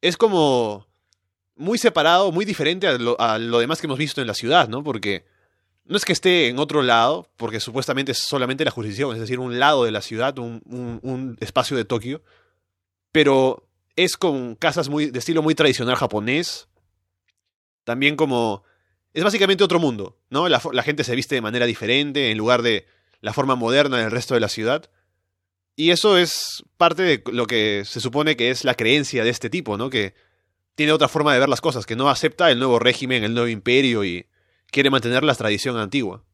[0.00, 0.86] es como
[1.56, 4.68] muy separado, muy diferente a lo, a lo demás que hemos visto en la ciudad,
[4.68, 4.82] ¿no?
[4.82, 5.24] Porque
[5.84, 9.38] no es que esté en otro lado, porque supuestamente es solamente la jurisdicción, es decir,
[9.38, 10.62] un lado de la ciudad, un,
[11.02, 12.22] un, espacio de Tokio,
[13.10, 16.68] pero es con casas muy de estilo muy tradicional japonés,
[17.84, 18.62] también como...
[19.12, 20.48] Es básicamente otro mundo, ¿no?
[20.48, 22.86] La, la, gente se viste de manera diferente en lugar de
[23.20, 24.88] la forma moderna del resto de la ciudad.
[25.76, 29.50] Y eso es parte de lo que se supone que es la creencia de este
[29.50, 29.90] tipo, ¿no?
[29.90, 30.14] Que
[30.74, 33.48] tiene otra forma de ver las cosas, que no acepta el nuevo régimen, el nuevo
[33.48, 34.26] imperio y
[34.70, 36.24] quiere mantener la tradición antigua.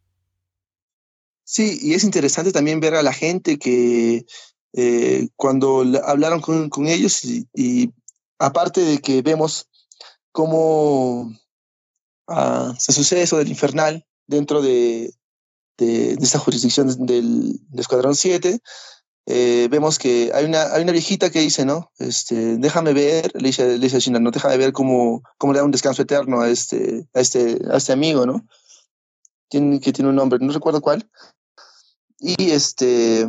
[1.45, 4.27] Sí, y es interesante también ver a la gente que
[4.75, 7.93] eh, cuando hablaron con, ellos y,
[8.39, 9.67] aparte de que vemos
[10.31, 11.33] cómo
[12.29, 15.13] uh, se sucede eso del infernal dentro de,
[15.79, 18.61] de, de esta jurisdicción del, del Escuadrón 7.
[19.31, 21.93] Eh, vemos que hay una, hay una viejita que dice, ¿no?
[21.99, 25.59] Este, déjame ver, le dice, le dice a China, no, déjame ver cómo, cómo le
[25.59, 28.47] da un descanso eterno a este, a este, a este amigo, ¿no?
[29.51, 31.07] Tiene, que tiene un nombre, no recuerdo cuál.
[32.19, 33.29] Y este,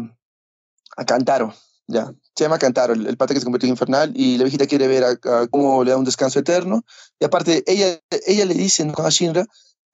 [0.95, 1.53] a Cantaro,
[1.85, 4.67] ya, se llama Cantaro, el, el pata que se convirtió en infernal, y la viejita
[4.67, 6.85] quiere ver a, a cómo le da un descanso eterno.
[7.19, 8.93] Y aparte, ella, ella le dice ¿no?
[8.99, 9.45] a Shinra,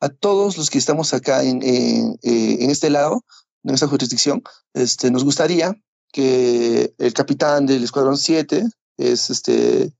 [0.01, 3.25] a todos los que estamos acá en, en, en este lado,
[3.63, 4.43] en esta jurisdicción,
[4.75, 5.75] este, nos gustaría
[6.15, 8.63] que el capitán del Escuadrón 7
[8.95, 9.91] es este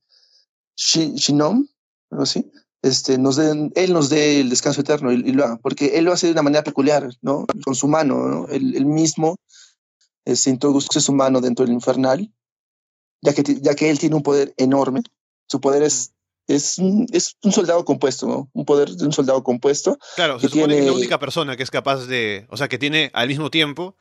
[0.74, 1.68] Shinom,
[2.10, 2.24] ¿no?
[2.24, 2.50] ¿Sí?
[2.80, 6.06] este, nos den, él nos dé el descanso eterno y, y, lo haga, porque él
[6.06, 7.44] lo hace de una manera peculiar, ¿no?
[7.62, 8.48] Con su mano, ¿no?
[8.48, 9.36] Él, él mismo
[10.24, 12.32] se introduce su mano dentro del infernal,
[13.20, 15.02] ya que, ya que él tiene un poder enorme.
[15.48, 16.14] Su poder es,
[16.46, 18.48] es, un, es un soldado compuesto, ¿no?
[18.54, 19.98] Un poder de un soldado compuesto.
[20.14, 20.76] Claro, se supone tiene...
[20.76, 23.50] que es la única persona que es capaz de, o sea, que tiene al mismo
[23.50, 23.98] tiempo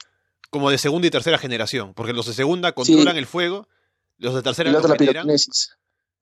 [0.56, 3.20] como de segunda y tercera generación, porque los de segunda controlan sí.
[3.20, 3.68] el fuego,
[4.18, 5.28] los de tercera lo generan.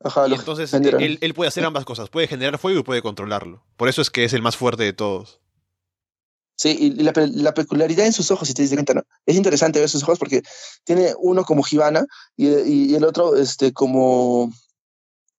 [0.03, 3.63] Ajá, y entonces él, él, puede hacer ambas cosas, puede generar fuego y puede controlarlo.
[3.77, 5.39] Por eso es que es el más fuerte de todos.
[6.55, 9.03] Sí, y la, la, peculiaridad en sus ojos, si te cuenta, ¿no?
[9.27, 10.41] Es interesante ver sus ojos porque
[10.83, 12.03] tiene uno como Hibana
[12.35, 14.51] y, y, el otro este, como.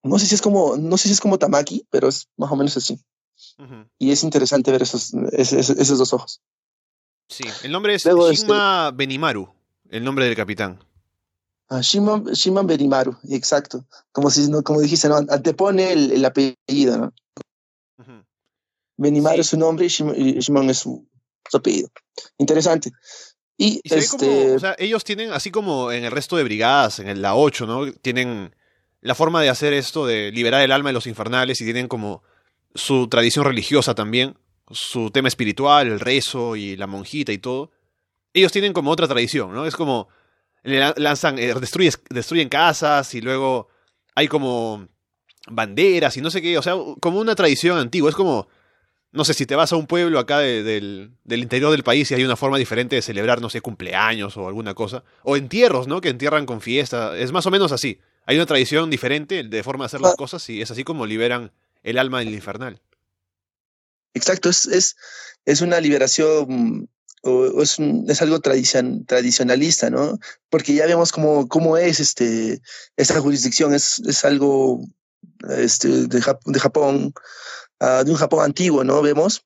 [0.04, 0.76] No sé si es como.
[0.76, 2.96] No sé si es como Tamaki, pero es más o menos así.
[3.58, 3.88] Uh -huh.
[3.98, 6.40] Y es interesante ver esos, esos, esos, dos ojos.
[7.28, 8.96] Sí, el nombre es Luego, Shima este...
[8.96, 9.52] Benimaru,
[9.90, 10.78] el nombre del capitán.
[11.68, 13.86] Ah, Shimon, Shimon Benimaru, exacto.
[14.12, 15.16] Como si no, como dijiste, ¿no?
[15.16, 17.12] Antepone el, el apellido, ¿no?
[18.96, 21.06] Benimaru es su nombre y Shimon, es su,
[21.52, 21.88] apellido.
[22.38, 22.92] Interesante.
[23.56, 24.54] Y, este...
[24.54, 27.92] o sea, ellos tienen, así como en el resto de brigadas, en la 8, ¿no?
[27.92, 28.54] Tienen
[29.00, 32.22] la forma de hacer esto, de liberar el alma de los infernales, y tienen como
[32.74, 34.36] su tradición religiosa también,
[34.70, 37.70] su tema espiritual, el rezo y la monjita y todo.
[38.32, 39.66] Ellos tienen como otra tradición, ¿no?
[39.66, 40.08] Es como
[40.64, 43.68] lanzan, eh, destruyen, destruyen casas y luego
[44.14, 44.88] hay como
[45.48, 48.48] banderas y no sé qué, o sea, como una tradición antigua, es como,
[49.12, 52.14] no sé, si te vas a un pueblo acá del, del, interior del país y
[52.14, 56.00] hay una forma diferente de celebrar, no sé, cumpleaños o alguna cosa, o entierros, ¿no?
[56.00, 58.00] Que entierran con fiesta, es más o menos así.
[58.26, 61.52] Hay una tradición diferente de forma de hacer las cosas y es así como liberan
[61.82, 62.80] el alma del infernal.
[64.14, 64.96] Exacto, es, es,
[65.44, 66.88] es una liberación
[67.22, 70.18] o, es, es, algo tradicion, tradicionalista, ¿no?
[70.50, 72.60] Porque ya vemos cómo, cómo es este,
[72.96, 74.80] esta jurisdicción, es, es algo
[75.48, 77.12] este, de, Japón,
[77.80, 79.02] uh, de un Japón antiguo, ¿no?
[79.02, 79.44] Vemos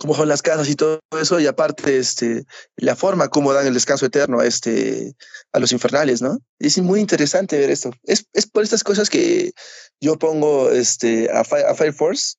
[0.00, 2.44] cómo son las casas y todo eso, y aparte este,
[2.76, 5.14] la forma como dan el descanso eterno a, este,
[5.52, 6.38] a los infernales, ¿no?
[6.58, 7.92] Es muy interesante ver esto.
[8.02, 9.52] Es, es por estas cosas que
[10.00, 12.34] yo pongo este, a Fire Force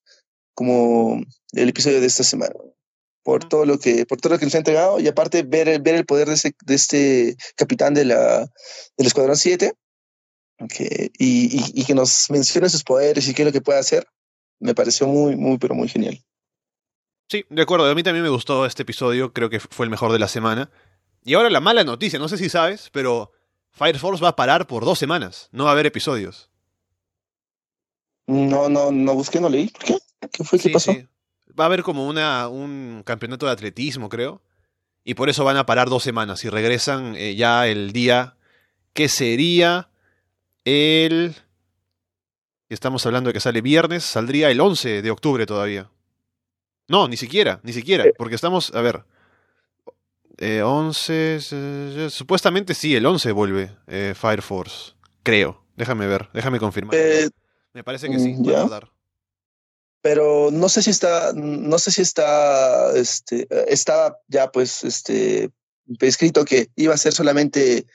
[0.57, 2.55] como el episodio de esta semana
[3.21, 5.93] por todo lo que por todo lo que nos ha entregado y aparte ver, ver
[5.93, 8.49] el poder de, ese, de este capitán de la,
[8.97, 9.71] del Escuadrón 7
[11.19, 14.07] y, y, que nos mencione sus poderes y qué es lo que puede hacer,
[14.59, 16.19] me pareció muy, muy, pero muy genial.
[17.29, 20.11] Sí, de acuerdo, a mí también me gustó este episodio, creo que fue el mejor
[20.11, 20.71] de la semana.
[21.23, 23.31] Y ahora la mala noticia, no sé si sabes, pero
[23.69, 26.49] Fire Force va a parar por dos semanas, no va a haber episodios.
[28.27, 29.69] No, no, no busqué, no leí.
[29.69, 29.97] ¿Por qué?
[30.31, 30.59] ¿Qué fue?
[30.59, 30.93] ¿Qué pasó?
[31.59, 34.41] va a haber como una, un campeonato de atletismo, creo.
[35.03, 38.35] Y por eso van a parar dos semanas y regresan eh, ya el día
[38.93, 39.89] que sería
[40.65, 41.35] el...
[42.69, 45.89] Estamos hablando de que sale viernes, saldría el 11 de octubre todavía.
[46.89, 48.13] No, ni siquiera, ni siquiera, eh.
[48.17, 49.03] porque estamos, a ver,
[50.37, 55.63] eh, 11, supuestamente sí, el 11 vuelve eh, Fire Force, creo.
[55.77, 56.95] Déjame ver, déjame confirmar.
[57.73, 58.97] Me parece que sí, mm, va a tardar
[60.07, 65.51] pero no sé si está, no sé si está, este, estaba ya pues, este,
[65.99, 67.85] escrito que iba a ser solamente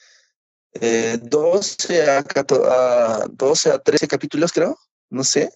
[0.75, 5.55] eh, 12 a, a 12 a 13 capítulos, creo, no sé.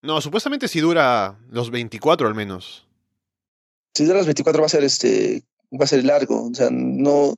[0.00, 2.86] No, supuestamente si dura los 24 al menos.
[3.94, 7.34] Si dura los 24 va a ser este, va a ser largo, o sea, no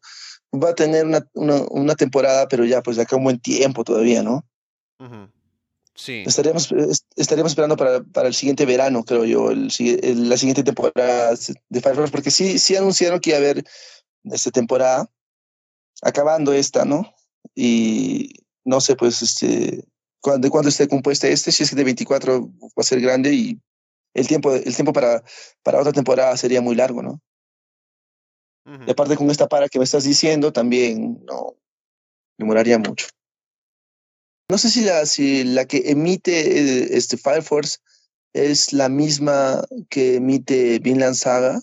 [0.53, 3.83] va a tener una, una, una temporada, pero ya pues de acá un buen tiempo
[3.83, 4.45] todavía, ¿no?
[6.09, 6.73] Estaríamos,
[7.17, 9.69] estaríamos esperando para, para el siguiente verano, creo yo, el,
[10.29, 11.35] la siguiente temporada
[11.69, 13.65] de Fire porque sí, sí anunciaron que iba a haber
[14.25, 15.11] esta temporada,
[16.03, 17.15] acabando esta, ¿no?
[17.55, 18.33] Y
[18.65, 19.85] no sé, pues, este,
[20.39, 23.61] de cuándo esté compuesta este, si es que de 24 va a ser grande y
[24.15, 25.23] el tiempo, el tiempo para,
[25.63, 27.21] para otra temporada sería muy largo, ¿no?
[28.87, 31.57] Y aparte con esta para que me estás diciendo, también no
[32.39, 33.09] demoraría mucho.
[34.51, 37.79] No sé si la, si la que emite eh, este Fire Force
[38.33, 41.61] es la misma que emite Vinland Saga.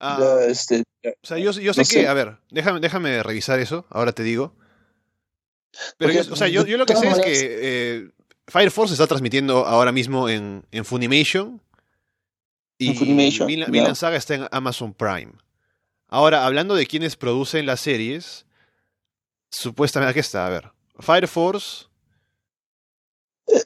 [0.00, 4.12] Ah, este, o sea, yo, yo sé que, a ver, déjame, déjame revisar eso, ahora
[4.12, 4.54] te digo.
[5.96, 8.10] Pero yo, o sea, yo, yo lo que sé es que eh,
[8.46, 11.60] Fire Force está transmitiendo ahora mismo en, en Funimation.
[12.78, 15.32] Y Funimation, Vinland, Saga está en Amazon Prime.
[16.06, 18.46] Ahora, hablando de quienes producen las series,
[19.50, 20.77] supuestamente, aquí está, a ver.
[20.98, 21.86] Fire Force.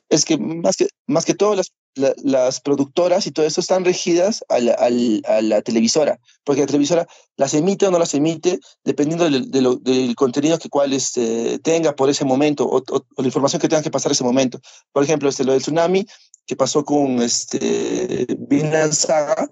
[0.08, 4.44] Es que más que, más que todo las, las productoras y todo eso están regidas
[4.48, 4.76] a la,
[5.40, 10.58] la, televisora, porque la televisora las emite o no las emite dependiendo del, del contenido
[10.58, 12.82] que cual este, tenga por ese momento o,
[13.16, 14.60] la información que tenga que pasar ese momento.
[14.92, 16.06] Por ejemplo, este, lo del tsunami
[16.46, 19.50] que pasó con este, Vinland Saga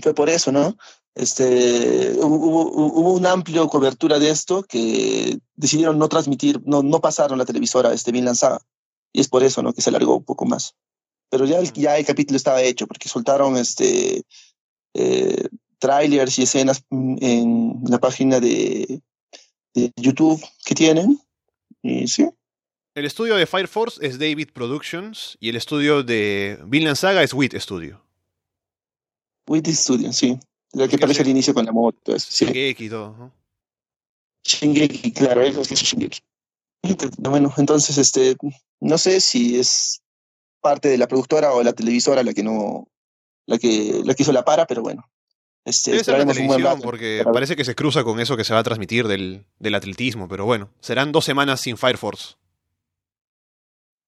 [0.00, 0.76] fue por eso, ¿no?
[1.14, 7.38] Este, hubo, hubo una amplia cobertura de esto que decidieron no transmitir, no, no pasaron
[7.38, 8.60] la televisora este, bien lanzada.
[9.12, 9.72] Y es por eso ¿no?
[9.72, 10.74] que se alargó un poco más.
[11.30, 14.22] Pero ya el, ya el capítulo estaba hecho porque soltaron este,
[14.94, 15.48] eh,
[15.78, 19.02] trailers y escenas en la página de,
[19.74, 21.20] de YouTube que tienen.
[21.82, 22.28] Y sí.
[22.94, 27.32] El estudio de Fire Force es David Productions y el estudio de Vinland Saga es
[27.32, 28.02] WIT Studio.
[29.46, 30.38] WIT Studio, sí.
[30.74, 32.18] Lo que parece el inicio con la moto.
[32.18, 32.46] Sí.
[32.46, 33.14] Shingeki y todo.
[33.16, 33.32] ¿no?
[34.44, 36.20] Shingeki, claro, eso es Shingeki.
[37.18, 38.36] Bueno, entonces, este,
[38.80, 40.02] no sé si es
[40.60, 42.88] parte de la productora o la televisora la que no,
[43.46, 45.08] la que, la que hizo la para, pero bueno,
[45.64, 48.36] Este, Debe ser la esperaremos un buen televisión, porque parece que se cruza con eso
[48.36, 51.98] que se va a transmitir del, del atletismo, pero bueno, serán dos semanas sin Fire
[51.98, 52.34] Force.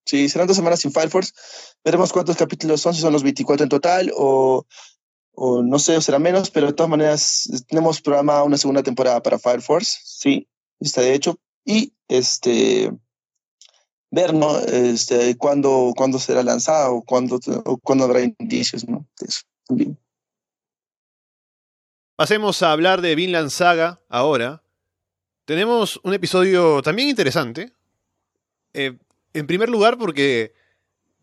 [0.07, 1.33] Sí, serán dos semanas sin Fire Force.
[1.85, 4.67] Veremos cuántos capítulos son, si son los 24 en total o,
[5.35, 9.39] o no sé, será menos, pero de todas maneras tenemos programada una segunda temporada para
[9.39, 10.49] Fire Force, sí,
[10.81, 11.39] está de hecho.
[11.65, 12.91] Y este
[14.15, 14.59] ver, ¿no?
[14.59, 19.07] Este, cuándo, cuándo será lanzada o cuándo, o cuándo habrá indicios, ¿no?
[19.21, 19.99] De eso también.
[22.17, 24.63] Pasemos a hablar de Vinland Saga ahora.
[25.47, 27.73] Tenemos un episodio también interesante.
[28.73, 28.97] Eh,
[29.33, 30.55] en primer lugar, porque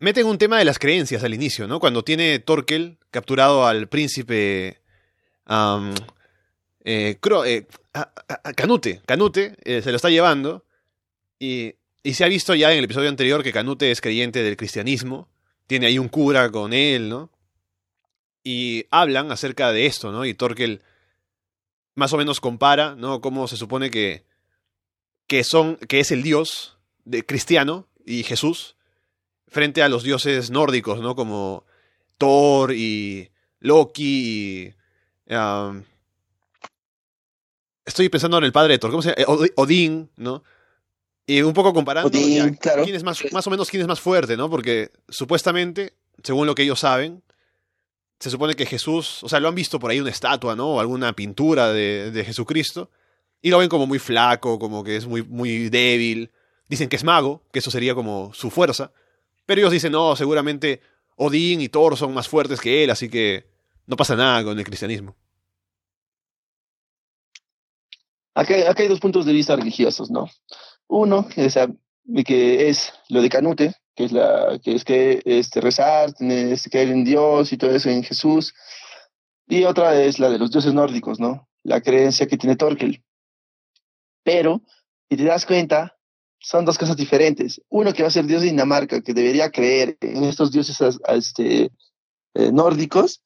[0.02, 1.78] meten un tema de las creencias al inicio, ¿no?
[1.78, 4.80] Cuando tiene Torkel capturado al príncipe.
[5.46, 5.80] a
[8.56, 9.00] Canute.
[9.06, 10.64] Canute eh, se lo está llevando.
[11.38, 14.56] Y, y se ha visto ya en el episodio anterior que Canute es creyente del
[14.56, 15.28] cristianismo.
[15.68, 17.30] Tiene ahí un cura con él, ¿no?
[18.42, 20.24] Y hablan acerca de esto, ¿no?
[20.24, 20.82] Y Torkel
[21.94, 23.20] más o menos compara, ¿no?
[23.20, 24.24] Cómo se supone que,
[25.28, 28.74] que son, que es el dios de, cristiano y Jesús
[29.52, 31.14] frente a los dioses nórdicos, ¿no?
[31.14, 31.64] Como
[32.18, 34.74] Thor y Loki
[35.28, 35.34] y...
[35.34, 35.82] um,
[37.84, 39.32] estoy pensando en el padre de Thor, ¿cómo se llama?
[39.32, 40.42] Od- Odín, ¿no?
[41.26, 42.84] Y un poco comparando Odín, ya, claro.
[42.84, 44.50] quién es más, más o menos quién es más fuerte, ¿no?
[44.50, 47.22] Porque supuestamente, según lo que ellos saben,
[48.18, 50.74] se supone que Jesús, o sea, lo han visto por ahí una estatua, ¿no?
[50.74, 52.90] O alguna pintura de, de Jesucristo,
[53.40, 56.30] y lo ven como muy flaco, como que es muy, muy débil.
[56.68, 58.92] Dicen que es mago, que eso sería como su fuerza.
[59.46, 60.80] Pero ellos dicen, no, seguramente
[61.16, 63.46] Odín y Thor son más fuertes que él, así que
[63.86, 65.16] no pasa nada con el cristianismo.
[68.34, 70.28] Acá, hay dos puntos de vista religiosos, ¿no?
[70.88, 76.58] Uno, que, es lo de Canute, que es la que es que este rezar, tener,
[76.70, 78.54] creer en Dios y todo eso en Jesús.
[79.48, 81.48] Y otra es la de los dioses nórdicos, ¿no?
[81.62, 83.04] La creencia que tiene Torkel.
[84.24, 84.62] Pero,
[85.10, 85.98] si te das cuenta,
[86.42, 87.60] son dos cosas diferentes.
[87.68, 91.14] Uno que va a ser dios de Dinamarca, que debería creer en estos dioses a-
[91.14, 91.70] este,
[92.34, 93.22] eh, nórdicos,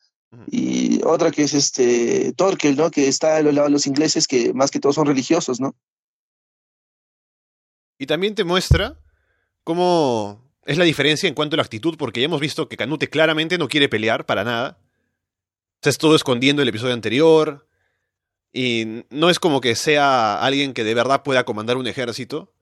[0.49, 2.91] y otra que es este Torkel, ¿no?
[2.91, 5.75] Que está a los lados de los ingleses, que más que todo son religiosos, ¿no?
[7.99, 8.99] Y también te muestra
[9.65, 13.09] cómo es la diferencia en cuanto a la actitud, porque ya hemos visto que Canute
[13.09, 14.79] claramente no quiere pelear para nada.
[15.83, 17.67] Se estuvo escondiendo el episodio anterior.
[18.53, 22.53] Y no es como que sea alguien que de verdad pueda comandar un ejército.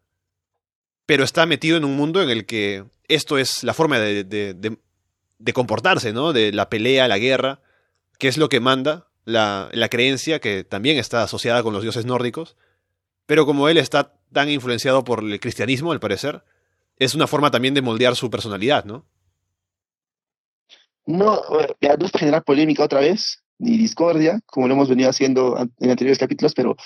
[1.07, 4.55] Pero está metido en un mundo en el que esto es la forma de, de-
[4.55, 6.33] de- comportarse, ¿no?
[6.33, 7.61] De la pelea, la guerra,
[8.19, 12.07] que es lo que manda la, la creencia que también está asociada con los dioses
[12.07, 12.57] nórdicos.
[13.27, 16.45] Pero como él está tan influenciado por el cristianismo, al parecer,
[16.99, 19.05] es una forma también de moldear su personalidad, ¿no?
[21.07, 25.91] No, es para generar polémica otra vez, ni discordia, como lo hemos venido haciendo en
[25.91, 26.77] anteriores capítulos, pero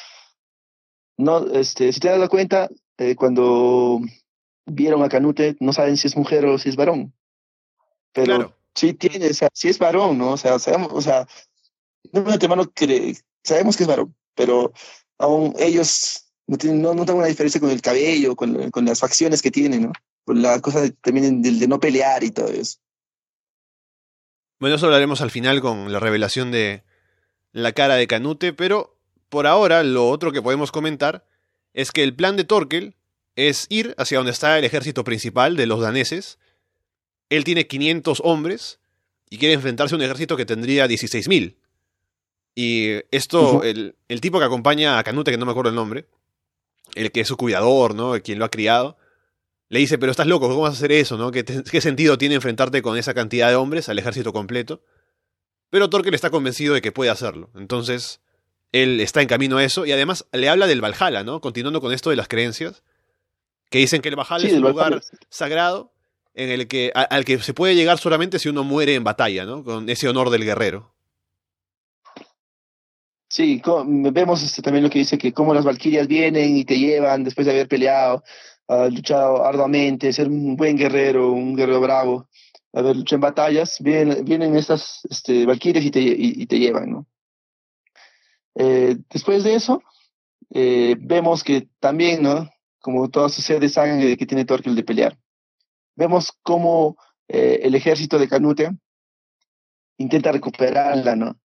[1.16, 4.00] no, este, si te das cuenta, eh, cuando
[4.66, 7.14] vieron a Canute, no saben si es mujer o si es varón.
[8.12, 8.56] Pero Claro.
[8.74, 10.32] sí tiene, o sea, sí es varón, ¿no?
[10.32, 11.26] O sea, sabemos, o sea,
[12.12, 14.72] no de antemano cre- sabemos que es varón, pero
[15.18, 19.42] aún ellos no tienen, no notan una diferencia con el cabello, con, con las facciones
[19.42, 19.92] que tienen, ¿no?
[20.24, 22.78] Con la cosa de- también de, de no pelear y todo eso.
[24.61, 26.82] Bueno, eso hablaremos al final con la revelación de
[27.52, 28.96] la cara de Canute, pero
[29.28, 31.27] por ahora lo otro que podemos comentar
[31.78, 32.94] es que el plan de Torkel
[33.36, 36.38] es ir hacia donde está el ejército principal de los daneses.
[37.30, 38.80] Él tiene 500 hombres
[39.30, 41.56] y quiere enfrentarse a un ejército que tendría 16.000.
[42.54, 46.06] Y esto, el, el tipo que acompaña a Canute, que no me acuerdo el nombre,
[46.94, 48.20] el que es su cuidador, ¿no?
[48.22, 48.96] Quien lo ha criado,
[49.68, 51.31] le dice, pero estás loco, ¿cómo vas a hacer eso, no?
[51.31, 54.83] ¿Qué, te- qué sentido tiene enfrentarte con esa cantidad de hombres al ejército completo?
[55.70, 57.50] Pero Torkel está convencido de que puede hacerlo.
[57.54, 58.20] Entonces,
[58.73, 61.40] él está en camino a eso y además le habla del Valhalla, ¿no?
[61.40, 62.83] Continuando con esto de las creencias,
[63.71, 65.06] que dicen que el Valhalla Sí, es un lugar Valhalla.
[65.31, 65.92] sagrado
[66.35, 69.44] en el que, a- al que se puede llegar solamente si uno muere en batalla,
[69.44, 69.64] ¿no?
[69.64, 70.92] Con ese honor del guerrero.
[73.31, 77.25] Sí, vemos este, también lo que dice que como las valquirias vienen y te llevan
[77.25, 78.25] después de haber peleado,
[78.69, 82.29] ah, luchado arduamente, ser un buen guerrero, un guerrero bravo,
[82.73, 86.90] haber luchado en batallas, vienen, vienen estas este, valquirias y te, y, y te llevan,
[86.90, 87.06] ¿no?
[88.61, 89.83] Eh, después de eso,
[90.50, 92.50] eh, vemos que también, ¿no?
[92.81, 95.17] Como toda sociedad de sangre que tiene Torquil de pelear,
[95.94, 96.96] vemos cómo
[97.29, 98.71] eh, el ejército de Canute
[99.96, 101.38] intenta recuperarla, ¿no?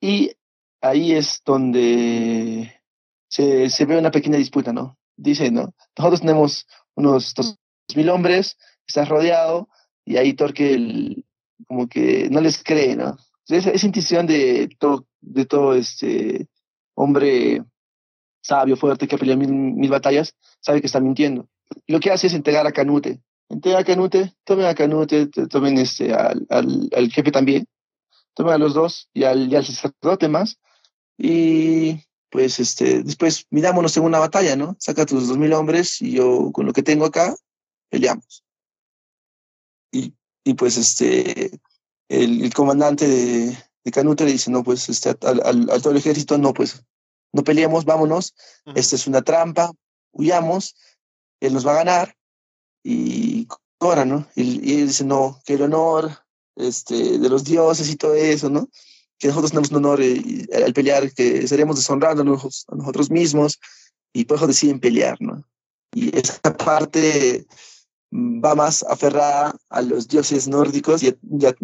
[0.00, 0.32] Y
[0.80, 2.72] ahí es donde
[3.28, 4.98] se, se ve una pequeña disputa, ¿no?
[5.16, 5.74] Dice, ¿no?
[5.96, 7.58] Nosotros tenemos unos dos
[7.94, 8.56] mil hombres,
[8.86, 9.68] estás rodeado,
[10.06, 11.22] y ahí Torque
[11.66, 13.16] como que no les cree, ¿no?
[13.48, 16.48] Esa, intuición de, to- de todo este
[16.94, 17.64] hombre
[18.42, 21.48] sabio, fuerte, que ha peleado mil, batallas, sabe que está mintiendo.
[21.86, 23.20] Y lo que hace es entregar a Canute.
[23.48, 27.66] Entrega a Canute, tomen a Canute, tomen este, al, al, jefe también,
[28.34, 30.58] tomen a los dos y al, y al sacerdote más.
[31.16, 32.00] Y
[32.30, 34.76] pues este, después mirámonos en una batalla, ¿no?
[34.78, 37.34] Saca tus dos mil hombres y yo con lo que tengo acá
[37.88, 38.44] peleamos.
[39.92, 41.60] Y, y pues este,
[42.08, 46.38] el, comandante de, de, Canute le dice, no, pues este, al, al, todo el ejército,
[46.38, 46.82] no, pues
[47.32, 48.34] no peleemos, vámonos,
[48.74, 49.72] esta es una trampa,
[50.12, 50.76] huyamos,
[51.40, 52.16] él nos va a ganar
[52.82, 53.48] y
[53.80, 54.26] ahora, ¿no?
[54.34, 56.24] Y, y, él dice, no, que el honor
[56.56, 58.68] este, de los dioses y todo eso, ¿no?
[59.18, 63.58] Que nosotros tenemos un honor eh, al pelear, que estaríamos deshonrando a nosotros, mismos
[64.12, 65.44] y por eso deciden pelear, ¿no?
[65.92, 67.46] Y esa parte
[68.12, 71.54] va más aferrada a los dioses nórdicos y, ya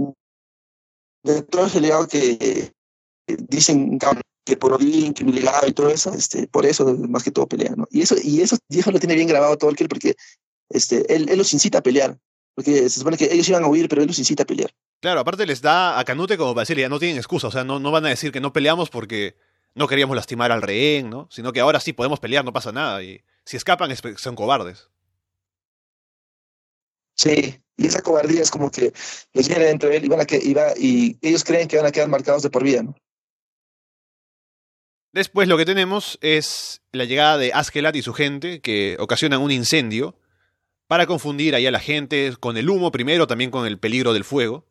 [1.22, 2.72] de todo ese legado que
[3.26, 3.98] dicen
[4.44, 7.46] que por Odín, que mi legado y todo eso, este, por eso más que todo
[7.46, 7.86] pelea, ¿no?
[7.90, 10.16] Y eso, y eso, y lo tiene bien grabado todo el porque
[10.68, 12.18] este, él, él los incita a pelear,
[12.54, 14.70] porque se supone que ellos iban a huir, pero él los incita a pelear.
[15.00, 17.64] Claro, aparte les da a Canute como para decirle, ya no tienen excusa, o sea,
[17.64, 19.36] no, no van a decir que no peleamos porque
[19.74, 21.28] no queríamos lastimar al rehén, ¿no?
[21.30, 24.88] Sino que ahora sí podemos pelear, no pasa nada, y si escapan son cobardes.
[27.20, 28.94] Sí, y esa cobardía es como que
[29.34, 31.84] los viene dentro de él y, van a que, iba y ellos creen que van
[31.84, 32.96] a quedar marcados de por vida, ¿no?
[35.12, 39.50] Después lo que tenemos es la llegada de Askelat y su gente, que ocasionan un
[39.50, 40.16] incendio
[40.86, 44.24] para confundir ahí a la gente con el humo primero, también con el peligro del
[44.24, 44.64] fuego.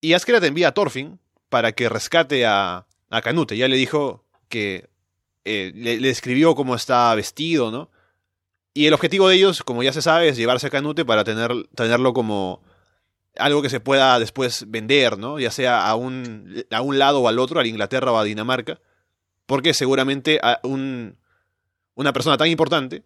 [0.00, 3.58] Y Askelat envía a Thorfinn para que rescate a, a Canute.
[3.58, 4.88] Ya le dijo que
[5.44, 7.90] eh, le, le, describió cómo está vestido, ¿no?
[8.74, 11.50] Y el objetivo de ellos, como ya se sabe, es llevarse a Canute para tener,
[11.74, 12.62] tenerlo como
[13.36, 15.38] algo que se pueda después vender, ¿no?
[15.38, 18.80] Ya sea a un, a un lado o al otro, a Inglaterra o a Dinamarca.
[19.46, 21.18] Porque seguramente a un,
[21.94, 23.02] una persona tan importante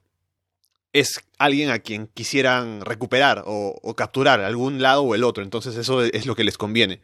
[0.93, 5.43] es alguien a quien quisieran recuperar o, o, capturar algún lado o el otro.
[5.43, 7.01] Entonces eso es lo que les conviene.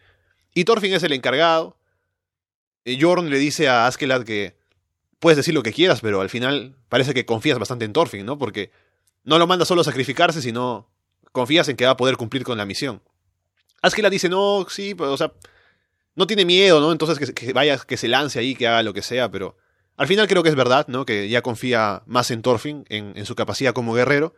[0.54, 1.76] Y Thorfinn es el encargado.
[2.84, 4.56] Y Jorn le dice a Askeladd que
[5.22, 8.38] puedes decir lo que quieras, pero al final parece que confías bastante en Thorfinn, ¿no?
[8.38, 8.72] Porque
[9.22, 10.90] no lo manda solo a sacrificarse, sino
[11.30, 13.00] confías en que va a poder cumplir con la misión.
[13.82, 15.32] Askeladd dice, no, sí, o sea,
[16.16, 16.90] no tiene miedo, ¿no?
[16.90, 19.56] Entonces que, vaya, que se lance ahí, que haga lo que sea, pero
[19.96, 21.06] al final creo que es verdad, ¿no?
[21.06, 24.34] Que ya confía más en Thorfinn, en, su capacidad como guerrero.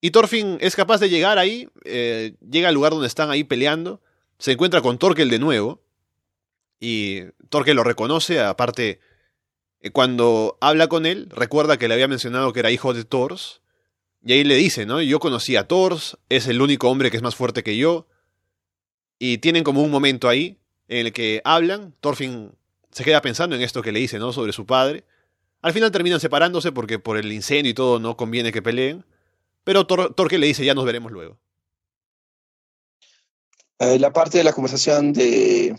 [0.00, 4.00] Y Thorfinn es capaz de llegar ahí, eh, llega al lugar donde están ahí peleando,
[4.38, 5.82] se encuentra con Torkel de nuevo,
[6.80, 9.00] y Torkel lo reconoce, aparte
[9.92, 13.60] cuando habla con él, recuerda que le había mencionado que era hijo de Thors,
[14.24, 15.02] y ahí le dice, ¿no?
[15.02, 18.06] Yo conocí a Thors, es el único hombre que es más fuerte que yo,
[19.18, 20.58] y tienen como un momento ahí
[20.88, 22.52] en el que hablan, Thorfinn
[22.90, 24.32] se queda pensando en esto que le dice, ¿no?
[24.32, 25.04] Sobre su padre.
[25.62, 29.04] Al final terminan separándose porque por el incendio y todo no conviene que peleen,
[29.64, 31.38] pero Thor le dice, ya nos veremos luego.
[33.78, 35.76] Eh, la parte de la conversación de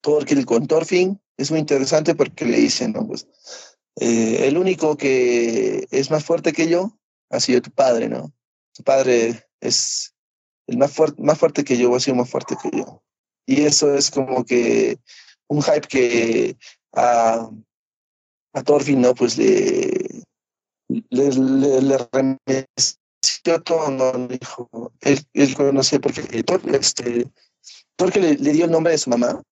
[0.00, 3.06] Torkel con Thorfinn es muy interesante porque le dicen, ¿no?
[3.06, 3.26] Pues,
[3.96, 6.98] eh, el único que es más fuerte que yo
[7.30, 8.32] ha sido tu padre, ¿no?
[8.72, 10.14] Tu padre es
[10.66, 13.02] el más, fuerte más fuerte que yo, ha sido más fuerte que yo.
[13.46, 14.98] Y eso es como que
[15.48, 16.56] un hype que
[16.92, 17.50] a,
[18.52, 19.14] a Thorfinn, ¿no?
[19.14, 20.24] Pues le,
[20.88, 22.68] le, le,
[23.64, 24.28] todo, ¿no?
[24.28, 27.26] Dijo, él, él conoce porque Thor, este,
[28.20, 29.42] le, le dio el nombre de su mamá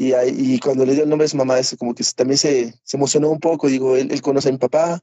[0.00, 0.14] y,
[0.54, 2.96] y cuando le dio el nombre de su mamá, es como que también se, se
[2.96, 3.68] emocionó un poco.
[3.68, 5.02] Digo, él, él, conoce a mi papá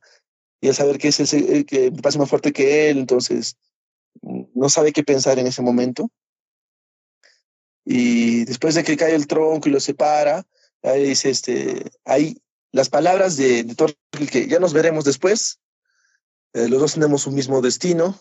[0.59, 3.57] y al saber que es el, que mi papá es más fuerte que él, entonces
[4.23, 6.09] no sabe qué pensar en ese momento.
[7.85, 10.43] Y después de que cae el tronco y lo separa,
[10.81, 12.41] ahí dice, este, ahí
[12.71, 15.59] las palabras de, de que ya nos veremos después,
[16.53, 18.19] eh, los dos tenemos un mismo destino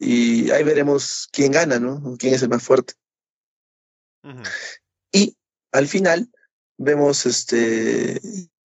[0.00, 2.16] y ahí veremos quién gana, ¿no?
[2.18, 2.94] Quién es el más fuerte.
[5.12, 5.36] Y
[5.72, 6.30] al final
[6.78, 8.20] vemos este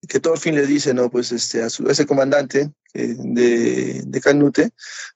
[0.07, 4.69] que Thorfinn le dice, no, pues este, a, ese comandante de, de Canute,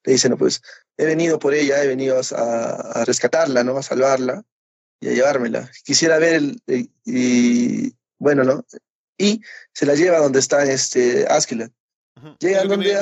[0.04, 0.62] le dice, no, pues
[0.98, 3.78] he venido por ella, he venido a, rescatarla, ¿no?
[3.78, 4.44] A salvarla
[5.00, 5.70] y a llevármela.
[5.84, 6.62] Quisiera ver el,
[7.06, 8.66] y bueno, ¿no?
[9.18, 9.42] Y
[9.74, 11.72] se la lleva donde está este Askeladd.
[12.40, 12.96] Llega donde,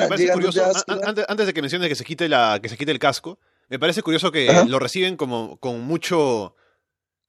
[1.28, 3.38] antes, de que menciones que se quite la que se quite el casco,
[3.68, 6.54] me parece curioso que lo reciben como con mucho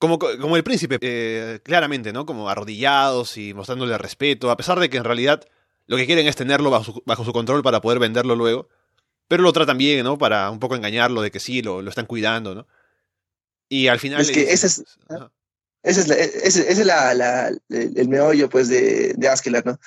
[0.02, 2.26] como, como el príncipe, eh, claramente, ¿no?
[2.26, 5.48] Como arrodillados y mostrándole respeto, a pesar de que en realidad
[5.86, 8.68] lo que quieren es tenerlo bajo su, bajo su control para poder venderlo luego.
[9.28, 10.18] Pero lo tratan bien, ¿no?
[10.18, 12.68] Para un poco engañarlo de que sí, lo, lo están cuidando, ¿no?
[13.70, 14.22] Y al final...
[14.22, 14.84] Es que ese es...
[15.84, 19.80] Ese es, la, ese, es la, la, el, meollo, pues, de, de Askelar, ¿no?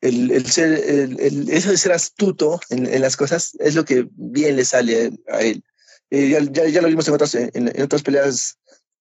[0.00, 4.08] El, el ser, el, eso de ser astuto en, en, las cosas es lo que
[4.12, 5.62] bien le sale a él.
[6.10, 8.58] Eh, ya, ya, ya, lo vimos en otras, en, en, otras peleas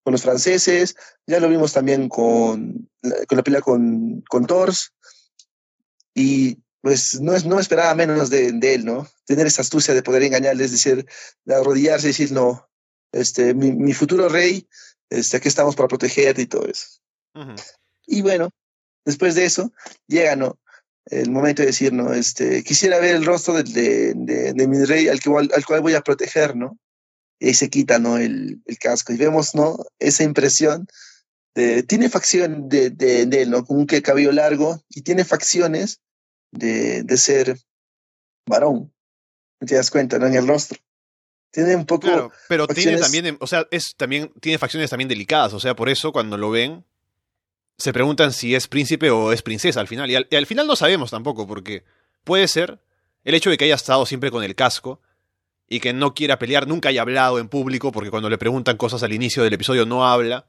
[0.09, 0.95] con los franceses,
[1.27, 2.89] ya lo vimos también con,
[3.27, 4.91] con la pelea con, con Tors,
[6.15, 9.07] y pues no, es, no esperaba menos de, de, él, ¿no?
[9.25, 11.05] Tener esa astucia de poder engañarles, decir,
[11.45, 12.67] de arrodillarse y decir, no,
[13.11, 14.67] este, mi, mi futuro rey,
[15.11, 16.87] este, aquí estamos para protegerte y todo eso.
[17.35, 17.63] Uh -huh.
[18.07, 18.49] Y bueno,
[19.05, 19.71] después de eso,
[20.07, 20.59] llega, ¿no?
[21.05, 22.13] El momento de decir, ¿no?
[22.13, 25.81] Este, quisiera ver el rostro de, de, de, de mi rey al, que, al cual
[25.81, 26.79] voy a proteger, ¿no?
[27.39, 28.17] Y se quita, ¿no?
[28.17, 29.13] El, el casco.
[29.13, 29.77] Y vemos, ¿no?
[29.97, 30.87] Esa impresión
[31.55, 33.63] de, tiene facción de, de, de él, ¿no?
[33.65, 36.01] Con un cabello largo y tiene facciones
[36.51, 37.57] de, de ser
[38.45, 38.91] varón.
[39.65, 40.27] ¿Te das cuenta, no?
[40.27, 40.79] En el rostro.
[41.51, 42.07] Tiene un poco.
[42.07, 42.99] Claro, pero facciones...
[43.01, 46.37] tiene también, o sea, es también, tiene facciones también delicadas, o sea, por eso cuando
[46.37, 46.85] lo ven,
[47.77, 50.11] se preguntan si es príncipe o es princesa al final.
[50.11, 51.83] Y al, y al final no sabemos tampoco, porque
[52.23, 52.79] puede ser
[53.23, 55.01] el hecho de que haya estado siempre con el casco
[55.69, 59.03] y que no quiera pelear, nunca haya hablado en público, porque cuando le preguntan cosas
[59.03, 60.47] al inicio del episodio no habla.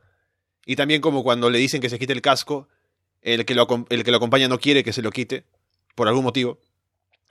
[0.64, 2.68] Y también como cuando le dicen que se quite el casco,
[3.20, 5.44] el que lo, el que lo acompaña no quiere que se lo quite,
[5.94, 6.58] por algún motivo.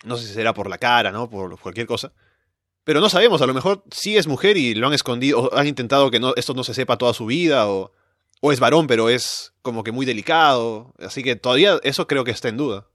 [0.03, 1.31] No sé si será por la cara, ¿no?
[1.31, 2.13] Por cualquier cosa.
[2.83, 5.67] Pero no sabemos, a lo mejor sí es mujer y lo han escondido, o han
[5.67, 7.91] intentado que esto no se sepa toda su vida, o,
[8.39, 10.93] o es varón, pero es como que muy delicado.
[10.99, 12.87] Así que todavía eso creo que está en duda.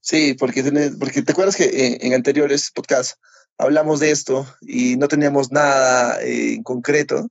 [0.00, 0.62] Sí, porque,
[1.00, 3.18] porque te acuerdas que en anteriores podcasts
[3.58, 7.28] hablamos de esto y no teníamos nada eh, en concreto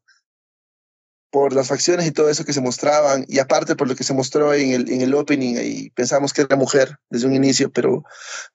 [1.35, 4.13] por las facciones y todo eso que se mostraban, y aparte por lo que se
[4.13, 8.05] mostró en el, en el opening, y pensamos que era mujer desde un inicio, pero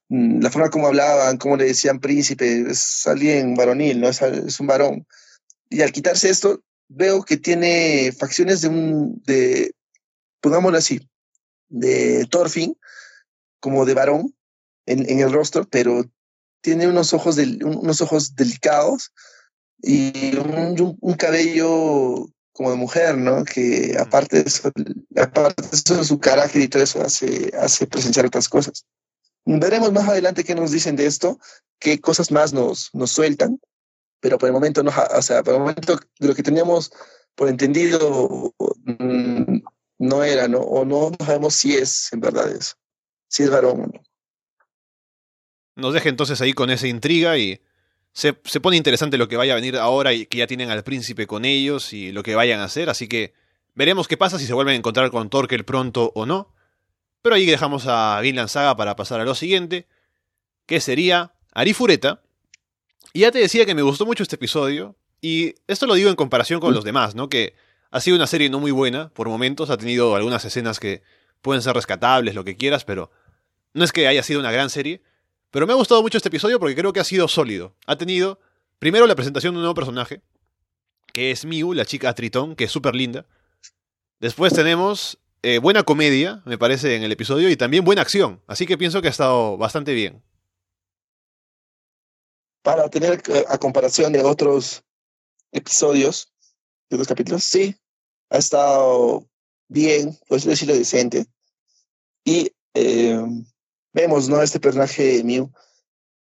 [0.08, 4.08] mmm, la forma como hablaban, como le decían príncipe, es alguien varonil, ¿no?
[4.08, 5.06] Es, un varón.
[5.68, 9.74] Y al quitarse esto, veo que tiene facciones de un, de,
[10.40, 11.06] pongámoslo así,
[11.68, 12.74] de Thorfinn,
[13.60, 14.34] como de varón
[14.86, 16.06] en el rostro, pero
[16.61, 19.12] tiene unos ojos, del, unos ojos delicados
[19.82, 23.44] y un, un cabello como de mujer, ¿no?
[23.44, 24.70] Que aparte de eso,
[25.16, 28.84] aparte de eso, su carácter y todo eso hace, hace presenciar otras cosas.
[29.46, 31.38] Veremos más adelante qué nos dicen de esto,
[31.78, 33.58] qué cosas más nos, nos sueltan,
[34.20, 36.92] pero por el momento no, o sea, por el momento de lo que teníamos
[37.34, 38.54] por entendido
[39.98, 40.58] no era, ¿no?
[40.58, 42.74] O no sabemos si es en verdad eso,
[43.28, 44.02] si es varón o no.
[45.81, 47.61] Nos deja entonces ahí con esa intriga y
[48.12, 50.85] se, se, pone interesante lo que vaya a venir ahora y que ya tienen al
[50.85, 53.35] príncipe con ellos y lo que vayan a hacer, así que
[53.74, 56.55] veremos qué pasa si se vuelven a encontrar con Torkel pronto o no.
[57.22, 59.87] Pero ahí dejamos a Vinland Saga para pasar a lo siguiente,
[60.66, 62.22] que sería Arifureta.
[63.12, 66.16] Y ya te decía que me gustó mucho este episodio, y esto lo digo en
[66.16, 67.28] comparación con los demás, ¿no?
[67.28, 67.55] Que
[67.91, 71.03] ha sido una serie no muy buena por momentos, ha tenido algunas escenas que
[71.43, 73.11] pueden ser rescatables, lo que quieras, pero
[73.74, 75.03] no es que haya sido una gran serie.
[75.51, 77.74] Pero me ha gustado mucho este episodio porque creo que ha sido sólido.
[77.86, 78.38] Ha tenido,
[78.78, 80.22] primero, la presentación de un nuevo personaje,
[81.12, 83.26] que es Miu, la chica Tritón, que es súper linda.
[84.20, 88.40] Después tenemos eh, buena comedia, me parece, en el episodio, y también buena acción.
[88.46, 90.22] Así que pienso que ha estado bastante bien.
[92.62, 94.84] Para tener a comparación de otros
[95.51, 96.32] episodios,
[96.90, 97.74] de otros capítulos, sí,
[98.28, 99.26] ha estado
[99.68, 101.26] bien, pues decirlo decente.
[102.24, 103.18] Y eh,
[103.93, 104.43] vemos, ¿no?
[104.43, 105.51] Este personaje Mew.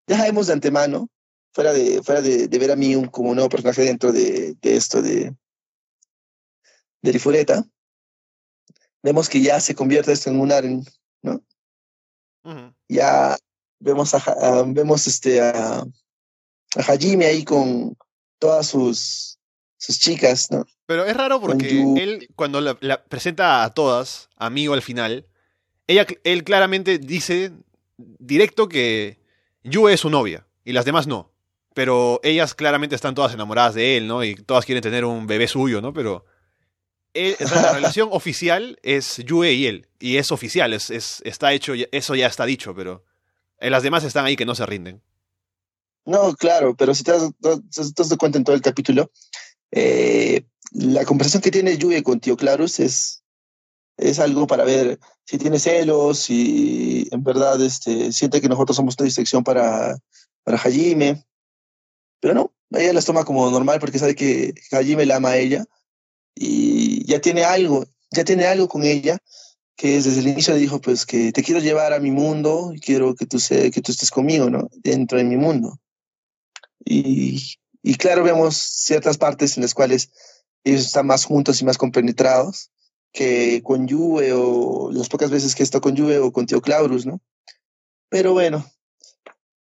[0.06, 1.08] Ya sabemos de antemano,
[1.52, 4.76] fuera de, fuera de, de ver a Mew como un nuevo personaje dentro de, de
[4.76, 5.34] esto de,
[7.02, 7.64] de Rifureta,
[9.02, 10.84] vemos que ya se convierte esto en un Aren,
[11.22, 11.42] ¿no?
[12.44, 12.74] Uh -huh.
[12.88, 13.36] Ya
[13.78, 17.96] vemos a, a, vemos este a, a Hajime ahí con
[18.38, 19.38] todas sus
[19.80, 20.66] sus chicas, ¿no?
[20.86, 25.26] Pero es raro porque él cuando la, la, presenta a todas, amigo al final,
[25.90, 27.52] ella, él claramente dice
[27.96, 29.18] directo que
[29.64, 31.32] Yue es su novia y las demás no.
[31.74, 34.24] Pero ellas claramente están todas enamoradas de él, ¿no?
[34.24, 35.92] Y todas quieren tener un bebé suyo, ¿no?
[35.92, 36.24] Pero
[37.14, 39.88] él, la relación oficial es Yue y él.
[39.98, 43.04] Y es oficial, es, es, está hecho, eso ya está dicho, pero
[43.58, 45.02] las demás están ahí que no se rinden.
[46.04, 49.10] No, claro, pero si te das, te das cuenta en todo el capítulo,
[49.70, 53.19] eh, la conversación que tiene Yue con Tío Clarus es,
[54.00, 58.96] es algo para ver si tiene celos, si en verdad este, siente que nosotros somos
[58.98, 59.96] una distracción para,
[60.42, 61.24] para Hajime.
[62.20, 65.64] Pero no, ella las toma como normal porque sabe que Hajime la ama a ella
[66.34, 69.18] y ya tiene algo, ya tiene algo con ella
[69.76, 72.80] que desde el inicio le dijo pues que te quiero llevar a mi mundo y
[72.80, 74.68] quiero que tú, sé, que tú estés conmigo, ¿no?
[74.82, 75.78] Dentro de mi mundo.
[76.84, 80.10] Y, y claro, vemos ciertas partes en las cuales
[80.64, 82.70] ellos están más juntos y más compenetrados
[83.12, 87.06] que con Juve o las pocas veces que está con Juve o con Tío Claurus,
[87.06, 87.20] ¿no?
[88.08, 88.64] Pero bueno,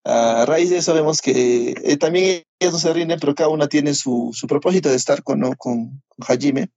[0.04, 3.68] a raíz de eso vemos que eh, también ellos no se rinden, pero cada una
[3.68, 5.56] tiene su, su propósito de estar con, ¿no?
[5.56, 6.70] con, con Hajime.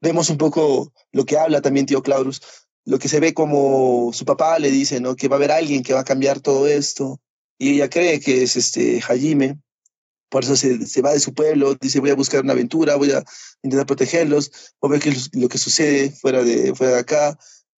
[0.00, 2.40] Vemos un poco lo que habla también Tío Claurus,
[2.84, 5.16] lo que se ve como su papá le dice, ¿no?
[5.16, 7.20] Que va a haber alguien que va a cambiar todo esto.
[7.58, 9.58] Y ella cree que es este Hajime.
[10.28, 13.12] Por eso se, se va de su pueblo, dice, voy a buscar una aventura, voy
[13.12, 13.24] a
[13.62, 14.50] intentar protegerlos,
[14.80, 17.38] voy a ver qué es lo que sucede fuera de, fuera de acá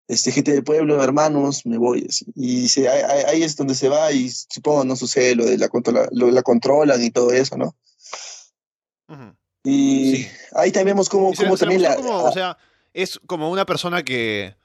[0.10, 2.08] este, gente del pueblo, hermanos, me voy.
[2.10, 2.26] Así.
[2.36, 5.70] Y dice, ahí, ahí, es donde se va y supongo no sucede lo de la,
[5.70, 7.76] controla, lo, la controlan y todo eso, ¿no?
[9.08, 9.36] Uh -huh.
[9.64, 10.28] Y sí.
[10.56, 11.96] ahí también vemos cómo, cómo también la...
[11.96, 12.58] Como, o sea,
[12.92, 14.56] es como una persona que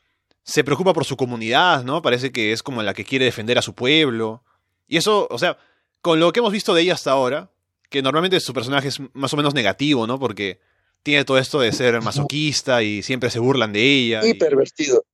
[0.45, 2.01] se preocupa por su comunidad, ¿no?
[2.01, 4.43] Parece que es como la que quiere defender a su pueblo.
[4.87, 5.59] Y eso, o sea,
[6.01, 7.51] con lo que hemos visto de ella hasta ahora,
[7.95, 10.19] que normalmente su personaje es más o menos negativo, ¿no?
[10.19, 10.59] Porque
[11.05, 14.21] tiene todo esto de ser masoquista y siempre se burlan de ella.
[14.27, 14.35] Y, y...
[14.35, 15.05] pervertido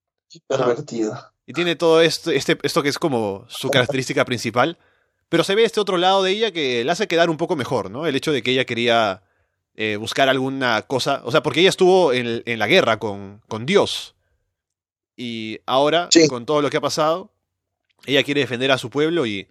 [0.47, 1.14] pervertido.
[1.45, 4.78] Y tiene todo esto, este, esto que es como su característica principal.
[5.28, 7.91] Pero se ve este otro lado de ella que la hace quedar un poco mejor,
[7.91, 8.07] ¿no?
[8.07, 9.24] El hecho de que ella quería
[9.74, 11.20] eh, buscar alguna cosa.
[11.24, 14.14] O sea, porque ella estuvo en, en la guerra con, con, Dios.
[15.18, 16.28] Y ahora, sí.
[16.28, 17.31] con todo lo que ha pasado,
[18.07, 19.49] ella quiere defender a su pueblo y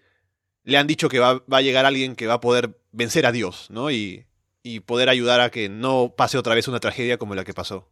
[0.63, 3.31] le han dicho que va, va a llegar alguien que va a poder vencer a
[3.31, 3.91] Dios, ¿no?
[3.91, 4.25] Y,
[4.63, 7.89] y poder ayudar a que no pase otra vez una tragedia como la que pasó.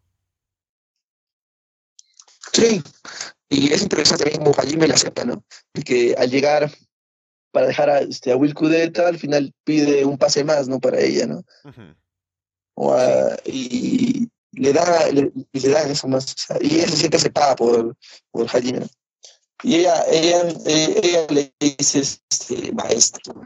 [2.53, 2.81] Sí,
[3.49, 5.43] y es interesante también como Hajime la acepta, ¿no?
[5.85, 6.71] Que al llegar
[7.51, 10.79] para dejar a, este, a Will Kudeta, al final pide un pase más, ¿no?
[10.79, 11.37] Para ella, ¿no?
[11.63, 11.95] Uh -huh.
[12.75, 16.97] o a, y le da, le, le dan eso más, o sea, y ella se
[16.97, 17.95] siente aceptada por,
[18.31, 18.87] por Hajime, ¿no?
[19.63, 23.41] Y ella, ella, ella, le dice, este, maestro,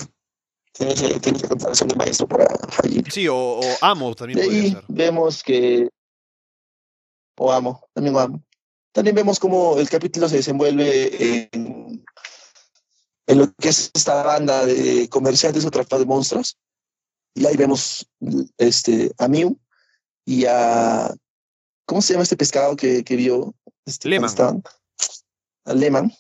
[0.74, 3.10] tiene que, tiene que contratación de maestro para Hajime.
[3.10, 4.40] Sí, o, o amo también.
[4.40, 4.84] De ahí ser.
[4.90, 5.90] vemos que,
[7.38, 8.44] o amo, también amo.
[8.92, 12.04] También vemos cómo el capítulo se desenvuelve en,
[13.28, 16.58] en lo que es esta banda de comerciantes atrapados de monstruos.
[17.34, 18.06] Y ahí vemos
[18.58, 19.58] este, a Mew
[20.26, 21.14] y a.
[21.86, 23.56] ¿Cómo se llama este pescado que, que vio?
[23.86, 24.30] Este, Lehman.
[24.30, 24.54] A
[25.66, 26.12] Lehman.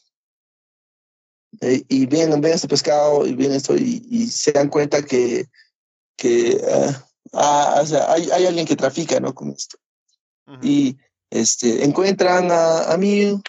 [1.61, 5.47] Eh, y ven, ven este pescado y ven esto y, y se dan cuenta que,
[6.15, 6.93] que uh,
[7.33, 9.35] ah, o sea, hay, hay, alguien que trafica ¿no?
[9.35, 9.77] con esto.
[10.47, 10.59] Uh -huh.
[10.63, 10.97] Y
[11.29, 13.41] este, encuentran a, a Mew.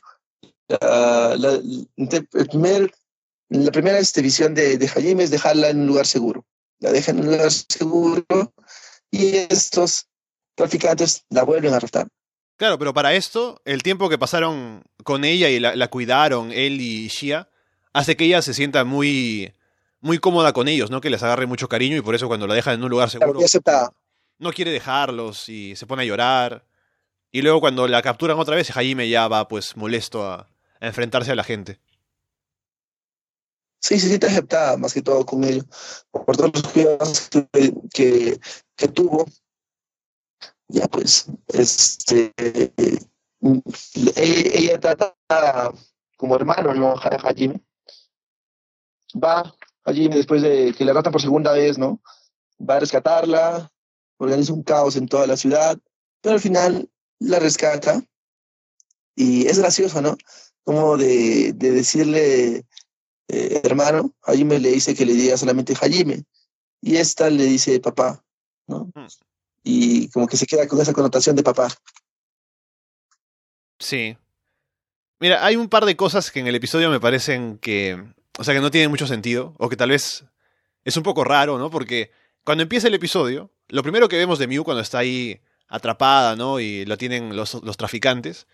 [0.69, 1.53] La, la,
[1.97, 2.91] el primer,
[3.51, 6.47] la primera este, visión de, de Hajime es dejarla en un lugar seguro.
[6.81, 8.55] La dejan en un lugar seguro
[9.11, 10.09] y estos
[10.57, 12.09] traficantes la vuelven a arrestar.
[12.63, 16.81] Claro, pero para esto, el tiempo que pasaron con ella y la, la cuidaron, él
[16.81, 17.49] y Shia,
[17.93, 19.53] hace que ella se sienta muy,
[19.99, 21.01] muy cómoda con ellos, ¿no?
[21.01, 23.41] Que les agarre mucho cariño y por eso cuando la dejan en un lugar seguro,
[24.39, 26.65] no quiere dejarlos y se pone a llorar.
[27.33, 30.49] Y luego cuando la capturan otra vez, Jaime ya va pues molesto a,
[30.81, 31.81] a enfrentarse a la gente.
[33.81, 35.65] Sí, se siente aceptada más que todo con ello,
[36.13, 38.39] por todos los cuidados que, que,
[38.77, 39.27] que tuvo.
[40.69, 42.33] Ya pues, este,
[44.15, 45.15] ella, ella trata
[46.17, 46.95] como hermano, ¿no?
[46.95, 47.61] Hajime.
[49.15, 49.55] Va,
[49.85, 52.01] Hajime después de que la rata por segunda vez, ¿no?
[52.59, 53.73] Va a rescatarla,
[54.19, 55.79] organiza un caos en toda la ciudad,
[56.21, 56.89] pero al final
[57.19, 58.03] la rescata
[59.17, 60.17] y es gracioso, ¿no?
[60.65, 62.67] Como de, de decirle,
[63.29, 66.25] eh, hermano, Hajime le dice que le diga solamente Hajime
[66.81, 68.25] y esta le dice papá,
[68.69, 68.91] ¿no?
[69.63, 71.69] Y como que se queda con esa connotación de papá.
[73.79, 74.17] Sí.
[75.21, 78.03] Mira, hay un par de cosas que en el episodio me parecen que,
[78.39, 80.25] o sea, que no tienen mucho sentido, o que tal vez
[80.85, 81.71] es un poco raro, ¿no?
[81.71, 82.11] Porque
[82.45, 86.61] cuando empieza el episodio, lo primero que vemos de Mew cuando está ahí atrapada, ¿no?
[86.61, 88.47] Y lo tienen los, los traficantes.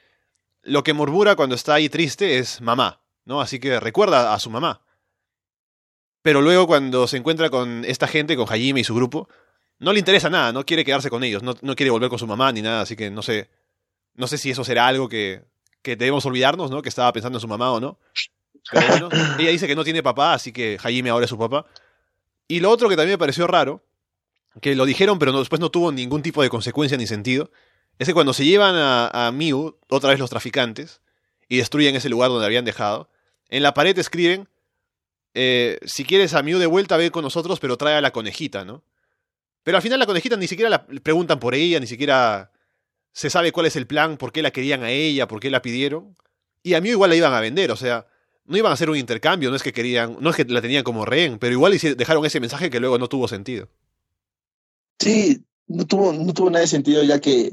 [0.63, 3.41] Lo que murmura cuando está ahí triste es mamá, ¿no?
[3.41, 4.83] Así que recuerda a su mamá.
[6.23, 9.29] Pero luego cuando se encuentra con esta gente, con Hajime y su grupo,
[9.79, 12.26] no le interesa nada, no quiere quedarse con ellos, no, no quiere volver con su
[12.26, 13.49] mamá ni nada, así que no sé,
[14.14, 15.43] no sé si eso será algo que,
[15.83, 16.83] que debemos olvidarnos, ¿no?
[16.83, 17.99] Que estaba pensando en su mamá o no.
[18.70, 19.09] Pero bueno,
[19.39, 21.66] ella dice que no tiene papá, así que Hajime ahora es su papá.
[22.49, 23.85] Y lo otro que también me pareció raro,
[24.61, 27.51] que lo dijeron pero no, después no tuvo ningún tipo de consecuencia ni sentido,
[27.99, 31.01] es que cuando se llevan a, a Mew, otra vez los traficantes,
[31.49, 33.09] y destruyen ese lugar donde habían dejado,
[33.49, 34.49] en la pared escriben,
[35.35, 38.64] eh, si quieres a Mew de vuelta, ve con nosotros, pero trae a la conejita,
[38.64, 38.83] ¿no?
[39.69, 42.51] Pero al final la conejita ni siquiera la preguntan por ella, ni siquiera
[43.12, 45.61] se sabe cuál es el plan, por qué la querían a ella, por qué la
[45.61, 46.16] pidieron.
[46.62, 48.07] Y a Mew igual la iban a vender, o sea,
[48.47, 50.85] no iban a hacer un intercambio, no es que querían, no es que la tenían
[50.85, 53.69] como rehén, pero igual dejaron ese mensaje que luego no tuvo sentido.
[54.99, 57.53] Sí, no tuvo, no tuvo nada de sentido ya que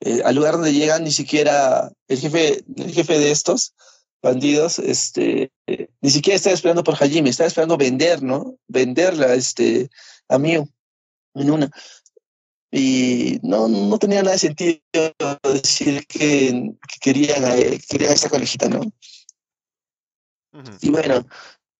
[0.00, 3.72] eh, al lugar donde llegan ni siquiera el jefe, el jefe de estos
[4.20, 8.56] bandidos, este, eh, ni siquiera estaba esperando por Hajime, estaba esperando vender, ¿no?
[8.66, 9.90] Venderla, este,
[10.28, 10.68] a Miu
[11.34, 11.70] en una.
[12.70, 14.80] Y no, no tenía nada de sentido
[15.42, 18.80] decir que, querían, eh, querían esa conejita, ¿no?
[20.80, 21.26] Y bueno,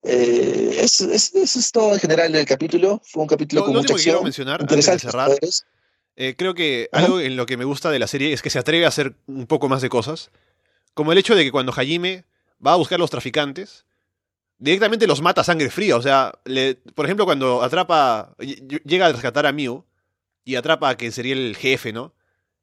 [0.03, 3.01] eh, eso, es todo en general del capítulo.
[3.05, 4.23] Fue un capítulo con mucha acción.
[4.23, 5.09] mencionar, interesante.
[6.17, 8.59] Eh, creo que algo en lo que me gusta de la serie es que se
[8.59, 10.31] atreve a hacer un poco más de cosas.
[10.93, 12.25] Como el hecho de que cuando Hajime
[12.65, 13.87] va a buscar a los traficantes,
[14.63, 15.97] directamente los mata a sangre fría.
[15.97, 16.33] O sea,
[16.95, 19.85] por ejemplo, cuando atrapa, llega a rescatar a Miu
[20.45, 22.15] y atrapa a que sería el jefe, ¿no?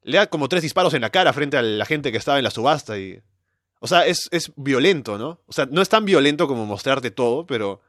[0.01, 2.45] Le da como tres disparos en la cara frente a la gente que estaba en
[2.45, 3.21] la subasta y
[3.81, 5.41] o sea, es, es violento, ¿no?
[5.45, 7.81] O sea, no es tan violento como mostrarte todo, pero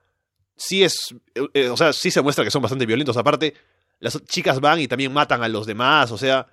[0.57, 1.15] sí es.
[1.55, 3.17] Eh, o sea, sí se muestra que son bastante violentos.
[3.17, 3.55] Aparte,
[4.01, 6.13] las chicas van y también matan a los demás.
[6.13, 6.47] O sea,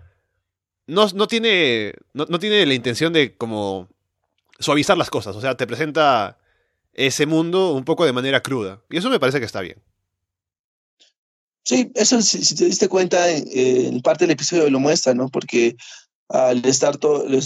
[0.87, 1.93] no, no tiene.
[2.13, 3.89] No, no tiene la intención de como
[4.59, 5.35] suavizar las cosas.
[5.35, 6.39] O sea, te presenta
[6.97, 8.81] ese mundo un poco de manera cruda.
[8.89, 9.81] Y eso me parece que está bien.
[11.63, 15.29] Sí, eso si, te diste cuenta, en, parte del episodio lo muestra, ¿no?
[15.29, 15.75] Porque
[16.29, 16.97] al estar,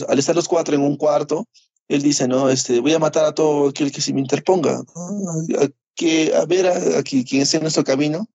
[0.08, 1.48] al estar los cuatro en un cuarto,
[1.88, 2.50] él dice, ¿no?
[2.50, 4.80] Este, voy a matar a todo aquel que se me interponga.
[4.80, 8.28] A, que, a ver a, quien esté en nuestro camino,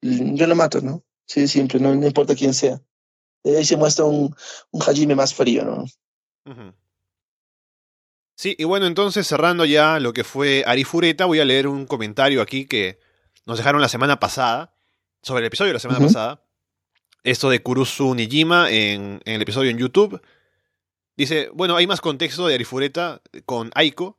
[0.00, 1.02] yo lo mato, ¿no?
[1.26, 2.80] Sí, siempre, no, importa quién sea.
[3.44, 4.34] Ahí se muestra un,
[4.70, 5.84] un Hajime más frío, ¿no?
[8.34, 12.42] Sí, y bueno, entonces cerrando ya lo que fue Arifureta, voy a leer un comentario
[12.42, 12.98] aquí que
[13.46, 14.74] nos dejaron la semana pasada,
[15.22, 16.42] sobre el episodio de la semana pasada.
[17.22, 20.20] Esto de Kurusu Nijima en, en el episodio en YouTube.
[21.16, 24.18] Dice, bueno, hay más contexto de Arifureta con Aiko,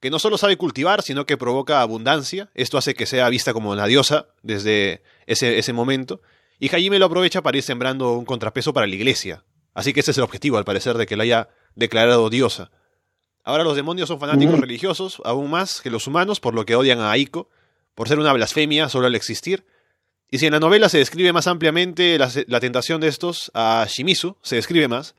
[0.00, 2.50] que no solo sabe cultivar, sino que provoca abundancia.
[2.54, 6.20] Esto hace que sea vista como una diosa desde ese, ese momento.
[6.60, 9.44] Y Hajime lo aprovecha para ir sembrando un contrapeso para la iglesia.
[9.72, 12.70] Así que ese es el objetivo, al parecer, de que la haya declarado diosa.
[13.44, 17.00] Ahora los demonios son fanáticos religiosos, aún más que los humanos, por lo que odian
[17.00, 17.48] a Aiko,
[17.94, 19.64] por ser una blasfemia solo al existir.
[20.30, 23.86] Y si en la novela se describe más ampliamente la, la tentación de estos a
[23.88, 25.14] Shimizu, se describe más,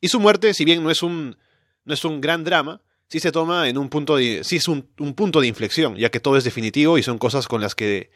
[0.00, 1.36] y su muerte, si bien no es un,
[1.84, 4.82] no es un gran drama, sí se toma en un punto de, sí es un,
[4.82, 8.10] punto de inflexión, ya que todo es definitivo y son cosas con las que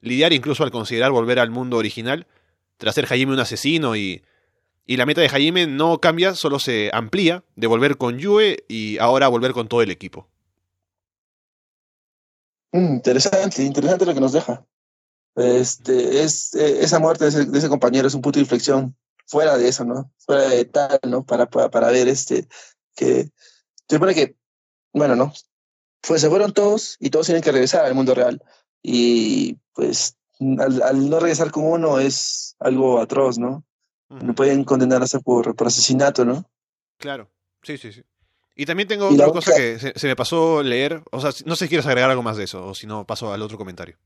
[0.00, 2.26] lidiar incluso al considerar volver al mundo original,
[2.76, 4.22] tras ser Jaime un asesino y,
[4.88, 8.96] y la meta de Jaime no cambia, solo se amplía de volver con Yue y
[8.96, 10.26] ahora volver con todo el equipo.
[12.72, 14.64] Mm, interesante, interesante lo que nos deja.
[15.36, 19.68] Este, es, eh, esa muerte de ese, compañero es un punto de inflexión fuera de
[19.68, 20.10] eso, ¿no?
[20.16, 21.22] Fuera de tal, ¿no?
[21.22, 22.48] Para, para, ver este,
[22.96, 23.30] que
[23.88, 24.36] se supone que,
[24.94, 25.34] bueno, ¿no?
[26.00, 28.42] Pues se fueron todos y todos tienen que regresar al mundo real.
[28.82, 33.66] Y pues al, no regresar con uno es algo atroz, ¿no?
[34.08, 36.44] No pueden condenar hasta por, por asesinato, ¿no?
[36.96, 37.30] Claro,
[37.62, 38.02] sí, sí, sí.
[38.56, 41.66] Y también tengo otra cosa que se, se, me pasó leer, o sea, no sé
[41.66, 43.96] si quieres agregar algo más de eso, o si no, paso al otro comentario.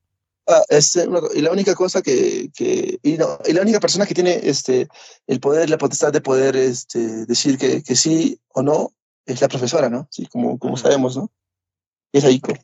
[0.47, 4.15] Ah, este, y la única cosa que, que y, no, y, la única persona que
[4.15, 4.89] tiene este,
[5.29, 8.93] el poder, la potestad de poder este, decir que, que sí o no
[9.25, 10.09] es la profesora, ¿no?
[10.11, 11.31] Sí, como, como sabemos, ¿no?
[12.13, 12.55] Es Aiko.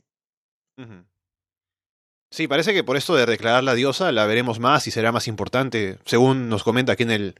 [2.30, 5.28] Sí, parece que por esto de declarar la diosa la veremos más y será más
[5.28, 7.34] importante, según nos comenta aquí en, el,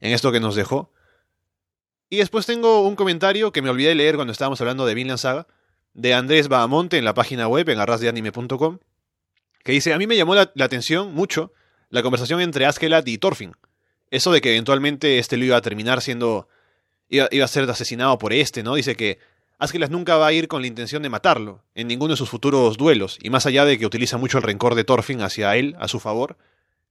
[0.00, 0.90] en esto que nos dejó.
[2.10, 5.18] Y después tengo un comentario que me olvidé de leer cuando estábamos hablando de Vinland
[5.18, 5.46] Saga,
[5.94, 8.78] de Andrés Bahamonte en la página web en arrasdeanime.com
[9.64, 11.52] que dice, a mí me llamó la, atención mucho
[11.88, 13.54] la conversación entre Askeladd y Thorfinn.
[14.10, 16.48] Eso de que eventualmente este lo iba a terminar siendo...
[17.08, 18.74] Iba, a ser asesinado por este, ¿no?
[18.74, 19.18] Dice que
[19.58, 22.76] Askeladd nunca va a ir con la intención de matarlo, en ninguno de sus futuros
[22.76, 25.88] duelos, y más allá de que utiliza mucho el rencor de Thorfinn hacia él, a
[25.88, 26.36] su favor,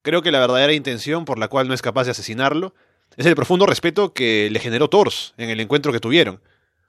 [0.02, 2.74] creo que la verdadera intención por la cual no es capaz de asesinarlo
[3.16, 6.42] es el profundo respeto que le generó Thors en el encuentro que tuvieron.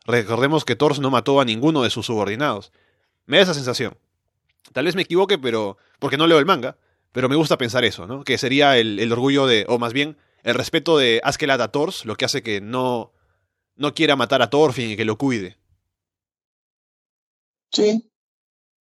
[0.07, 2.73] Recordemos que Thors no mató a ninguno de sus subordinados.
[3.27, 3.97] Me da esa sensación.
[4.73, 5.77] Tal vez me equivoque, pero.
[5.99, 6.77] porque no leo el manga.
[7.13, 8.25] Pero me gusta pensar eso, ¿no?
[8.25, 9.67] Que sería el, orgullo de.
[9.69, 13.13] o más bien, el respeto de Askeladd a Thors, lo que hace que no.
[13.77, 15.59] no quiera matar a Thorfinn y que lo cuide.
[17.75, 18.11] Sí.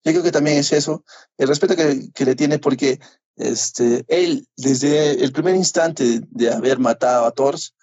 [0.06, 1.04] Yo creo que también es eso.
[1.38, 3.00] El respeto que, que le tiene porque
[3.36, 7.74] este, él, desde el primer instante de haber matado a Thors,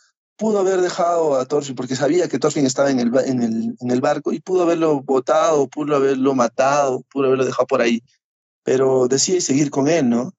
[0.41, 3.91] pudo haber dejado a Thorfinn porque sabía que Thorfinn estaba en el, en el, en
[3.91, 8.03] el barco y pudo haberlo botado, pudo haberlo matado, pudo haberlo dejado por ahí,
[8.65, 10.35] pero decide seguir con él, ¿no?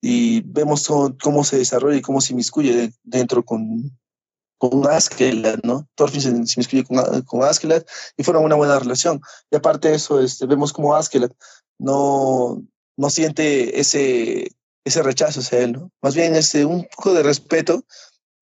[0.00, 0.88] Y vemos
[1.22, 3.98] cómo, se desarrolla y cómo se inmiscuye dentro con,
[4.58, 5.88] con Askeladd, ¿no?
[5.94, 7.84] Thorfinn se, inmiscuye con, con Askeladd
[8.16, 9.20] y fueron una buena relación.
[9.50, 11.32] Y aparte de eso, este, vemos cómo Askeladd
[11.78, 12.62] no,
[12.96, 14.50] no siente ese,
[14.84, 15.90] ese rechazo hacia él, ¿no?
[16.02, 17.84] Más bien este, un poco de respeto.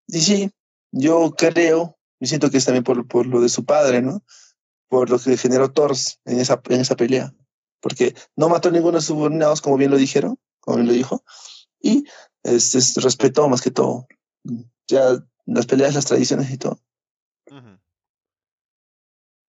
[0.06, 0.50] Y sí,
[0.92, 4.22] yo creo, y siento que es también por, por lo de su padre, ¿no?
[4.88, 5.92] Por lo que generó Thor
[6.24, 7.34] en esa, en esa pelea.
[7.80, 11.22] Porque no mató ninguno de sus subordinados, como bien lo dijeron, como bien lo dijo,
[11.80, 12.04] y
[12.42, 14.06] este, respetó más que todo.
[14.88, 16.78] Ya las peleas, las tradiciones y todo.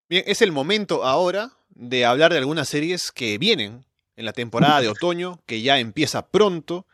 [0.08, 3.86] Bien, es el momento ahora de hablar de algunas series que vienen
[4.16, 6.88] en la temporada de otoño, que ya empieza pronto.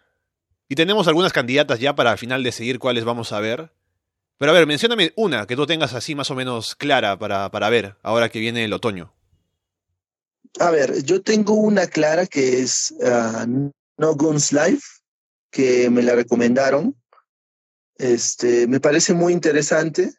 [0.68, 3.72] Y tenemos algunas candidatas ya para al final decidir cuáles vamos a ver.
[4.38, 7.70] Pero a ver, mencióname una que tú tengas así más o menos clara para, para
[7.70, 9.14] ver ahora que viene el otoño.
[10.60, 14.86] A ver, yo tengo una clara que es uh, No Guns Life,
[15.52, 16.96] que me la recomendaron.
[17.98, 20.14] Este, me parece muy interesante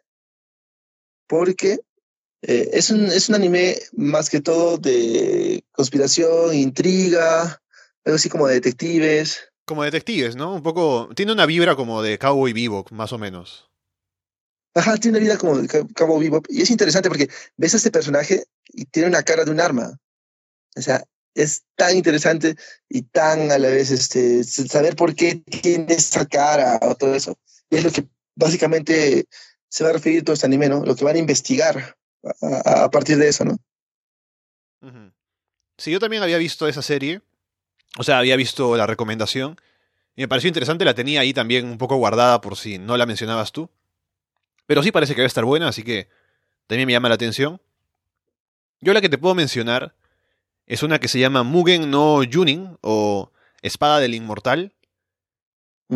[1.26, 1.80] porque
[2.42, 7.60] eh, es, un, es un anime más que todo de conspiración, intriga,
[8.04, 9.40] algo así como de detectives.
[9.64, 10.54] Como detectives, ¿no?
[10.54, 11.08] Un poco.
[11.14, 13.68] Tiene una vibra como de Cowboy Bebop, más o menos.
[14.74, 16.46] Ajá, tiene una vida como de Cowboy Bebop.
[16.48, 19.98] Y es interesante porque ves a este personaje y tiene una cara de un arma.
[20.76, 21.04] O sea,
[21.34, 22.56] es tan interesante
[22.88, 27.36] y tan a la vez este, saber por qué tiene esa cara o todo eso.
[27.70, 29.26] Y es lo que básicamente
[29.68, 30.84] se va a referir todo este anime, ¿no?
[30.84, 31.96] Lo que van a investigar
[32.64, 33.58] a, partir de eso, ¿no?
[35.78, 37.20] Sí, yo también había visto esa serie,
[37.98, 39.56] o sea, había visto la recomendación,
[40.16, 43.04] y me pareció interesante, la tenía ahí también un poco guardada por si no la
[43.04, 43.68] mencionabas tú.
[44.64, 46.08] Pero sí parece que va a estar buena, así que
[46.66, 47.60] también me llama la atención.
[48.80, 49.94] Yo la que te puedo mencionar
[50.66, 54.72] es una que se llama Mugen no Junin, o Espada del Inmortal,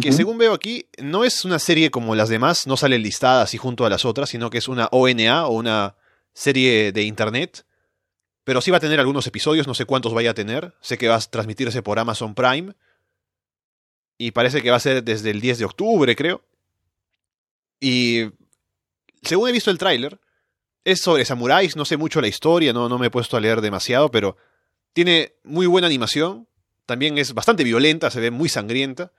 [0.01, 3.59] que según veo aquí, no es una serie como las demás, no sale listada así
[3.59, 5.97] junto a las otras, sino que es una ONA o una
[6.32, 7.64] serie de internet,
[8.45, 11.09] pero sí va a tener algunos episodios, no sé cuántos vaya a tener, sé que
[11.09, 12.74] va a transmitirse por Amazon Prime,
[14.16, 16.43] y parece que va a ser desde el 10 de octubre, creo.
[17.80, 18.26] Y
[19.22, 20.20] según he visto el tráiler,
[20.84, 23.61] es sobre samuráis, no sé mucho la historia, no, no me he puesto a leer
[23.61, 24.36] demasiado, pero
[24.93, 26.47] tiene muy buena animación,
[26.86, 29.12] también es bastante violenta, se ve muy sangrienta,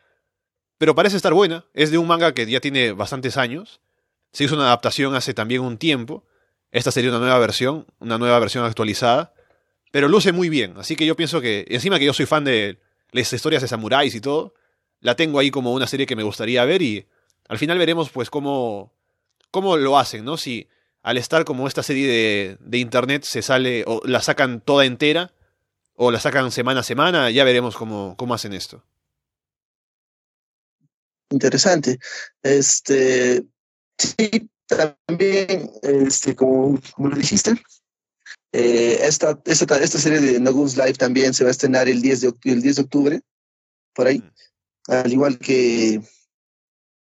[0.82, 3.82] pero parece estar buena, es de un manga que ya tiene bastantes años,
[4.32, 6.26] se hizo una adaptación hace también un tiempo,
[6.72, 9.32] esta sería una nueva versión, una nueva versión actualizada,
[9.92, 12.80] pero luce muy bien, así que yo pienso que, encima que yo soy fan de
[13.12, 14.56] las historias de samuráis y todo,
[15.02, 17.06] la tengo ahí como una serie que me gustaría ver y
[17.48, 18.92] al final veremos pues cómo,
[19.52, 20.36] cómo lo hacen, ¿no?
[20.36, 20.68] Si
[21.04, 25.32] al estar como esta serie de, de internet se sale o la sacan toda entera
[25.94, 28.84] o la sacan semana a semana, ya veremos cómo, cómo hacen esto.
[31.32, 31.98] Interesante.
[32.44, 33.44] Este,
[33.98, 37.56] sí, también, este, como, como lo dijiste,
[38.52, 42.02] eh, esta, esta, esta, serie de No Guns Live también se va a estrenar el
[42.02, 43.22] 10 de, el 10 de octubre,
[43.94, 44.92] por ahí, mm.
[44.92, 46.02] al igual que...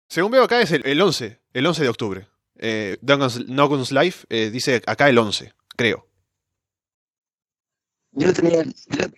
[0.08, 2.28] Según veo acá es el, el 11, el 11 de octubre.
[2.56, 6.06] Eh, no Guns Live eh, dice acá el 11, creo.
[8.12, 8.62] Yo la tenía,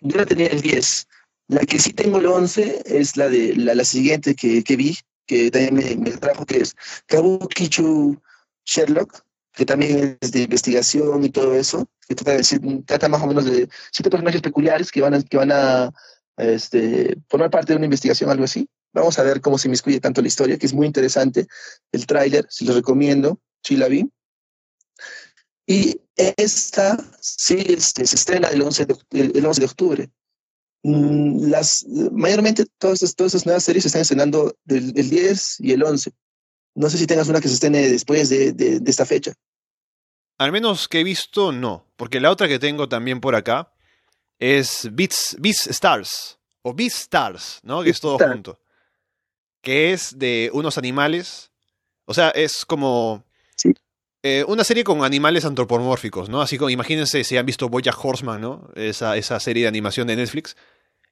[0.00, 1.08] yo tenía el 10.
[1.48, 4.96] La que sí tengo el 11 es la de la, la siguiente que, que vi,
[5.26, 6.74] que también me, me, trajo, que es
[7.06, 8.20] Kabukichu
[8.64, 9.22] Sherlock,
[9.52, 13.44] que también es de investigación y todo eso, que trata, de, trata más o menos
[13.44, 15.92] de siete personajes peculiares que van a, que van a
[16.36, 18.68] este, formar parte de una investigación, algo así.
[18.92, 21.46] Vamos a ver cómo se inmiscuye tanto la historia, que es muy interesante.
[21.92, 24.08] El tráiler, si lo recomiendo, sí la vi.
[25.66, 28.96] Y esta sí este, se estrena el 11 de,
[29.34, 30.10] el 11 de octubre.
[30.86, 35.72] Mm, las, mayormente todas, todas esas nuevas series se están estrenando del, el 10 y
[35.72, 36.12] el 11.
[36.74, 39.32] No sé si tengas una que se estrene después de, de, de, esta fecha.
[40.36, 41.86] Al menos que he visto, no.
[41.96, 43.72] Porque la otra que tengo también por acá
[44.38, 46.38] es Beats, Beats Stars.
[46.60, 47.82] O Beats Stars, ¿no?
[47.82, 48.32] Que es todo Star.
[48.32, 48.60] junto.
[49.62, 51.50] Que es de unos animales.
[52.04, 53.24] O sea, es como.
[53.56, 53.72] Sí.
[54.22, 56.42] Eh, una serie con animales antropomórficos, ¿no?
[56.42, 58.68] Así como, imagínense si han visto Bojack Horseman, ¿no?
[58.74, 60.56] Esa, esa serie de animación de Netflix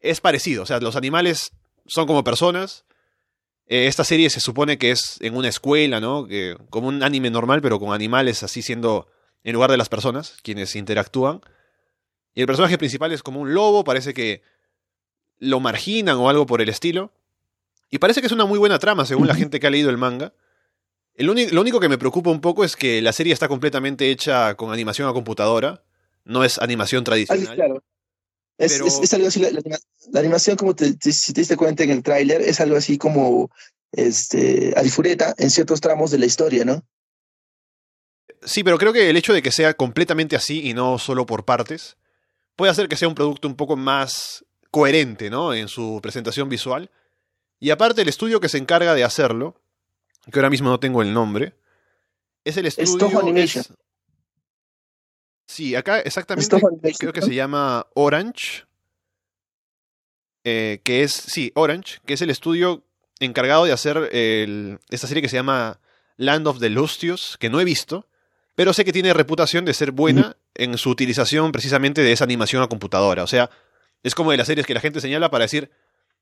[0.02, 0.62] es parecido.
[0.62, 1.52] O sea, los animales
[1.86, 2.84] son como personas.
[3.66, 6.26] Eh, esta serie se supone que es en una escuela, ¿no?
[6.26, 9.08] Que, como un anime normal, pero con animales así siendo
[9.44, 11.40] en lugar de las personas, quienes interactúan.
[12.34, 14.42] Y el personaje principal es como un lobo, parece que
[15.38, 17.12] lo marginan o algo por el estilo.
[17.90, 19.98] Y parece que es una muy buena trama, según la gente que ha leído el
[19.98, 20.32] manga.
[21.14, 24.54] El lo único que me preocupa un poco es que la serie está completamente hecha
[24.54, 25.82] con animación a computadora.
[26.24, 27.48] No es animación tradicional.
[27.50, 27.82] Ah, claro.
[28.58, 28.86] Es, Pero...
[28.86, 29.60] es, es, algo así, la, la,
[30.10, 32.98] la animación, como te, te, si te diste cuenta en el tráiler, es algo así
[32.98, 33.50] como
[33.92, 36.84] este, alifureta en ciertos tramos de la historia, ¿no?
[38.44, 41.44] Sí, pero creo que el hecho de que sea completamente así y no solo por
[41.44, 41.96] partes,
[42.56, 45.54] puede hacer que sea un producto un poco más coherente, ¿no?
[45.54, 46.90] En su presentación visual
[47.60, 49.60] Y aparte el estudio que se encarga de hacerlo,
[50.32, 51.54] que ahora mismo no tengo el nombre,
[52.44, 52.98] es el estudio...
[52.98, 53.62] Toho Animation.
[53.62, 53.72] es-
[55.52, 56.44] Sí, acá exactamente
[56.98, 58.64] creo que se llama Orange.
[60.44, 62.82] eh, que es, sí, Orange, que es el estudio
[63.20, 65.78] encargado de hacer el- esta serie que se llama
[66.16, 68.08] Land of the Lustios, que no he visto,
[68.56, 72.60] pero sé que tiene reputación de ser buena en su utilización precisamente de esa animación
[72.62, 73.22] a computadora.
[73.22, 73.50] O sea,
[74.02, 75.70] es como de las series que la gente señala para decir,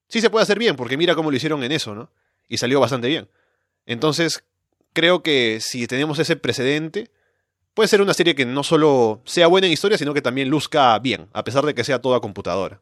[0.09, 2.11] sí se puede hacer bien, porque mira cómo lo hicieron en eso, ¿no?
[2.49, 3.29] Y salió bastante bien.
[3.87, 4.45] Entonces,
[4.93, 7.11] creo que si tenemos ese precedente,
[7.75, 10.99] puede ser una serie que no solo sea buena en historia, sino que también luzca
[10.99, 12.81] bien, a pesar de que sea toda computadora.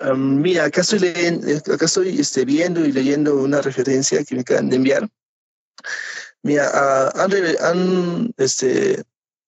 [0.00, 4.40] Um, mira, acá estoy, leyendo, acá estoy este, viendo y leyendo una referencia que me
[4.40, 5.08] acaban de enviar.
[6.42, 9.02] Mira, ah, han, han, este,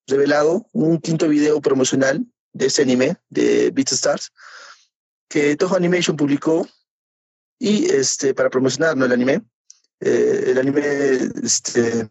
[0.07, 4.33] revelado un quinto video promocional de este anime, de BeatStars,
[5.29, 6.69] que Toho Animation publicó
[7.59, 9.07] y este, para promocionar ¿no?
[9.07, 9.43] el anime,
[10.01, 10.83] eh, el anime
[11.43, 12.09] este,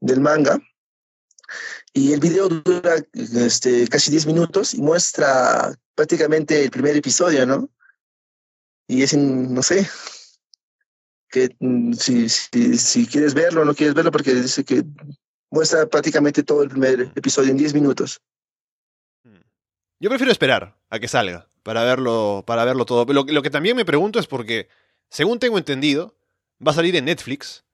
[0.00, 0.60] del manga.
[1.92, 7.68] Y el video dura este, casi 10 minutos y muestra prácticamente el primer episodio, ¿no?
[8.86, 9.88] Y es, no sé,
[11.30, 14.84] que mm, si, si, si quieres verlo o no quieres verlo, porque dice que
[15.50, 18.20] muestra prácticamente todo el primer episodio en 10 minutos.
[20.00, 23.12] Yo prefiero esperar a que salga para verlo, para verlo todo.
[23.12, 24.68] Lo, lo que también me pregunto es porque,
[25.10, 26.16] según tengo entendido,
[26.64, 27.64] va a salir en Netflix.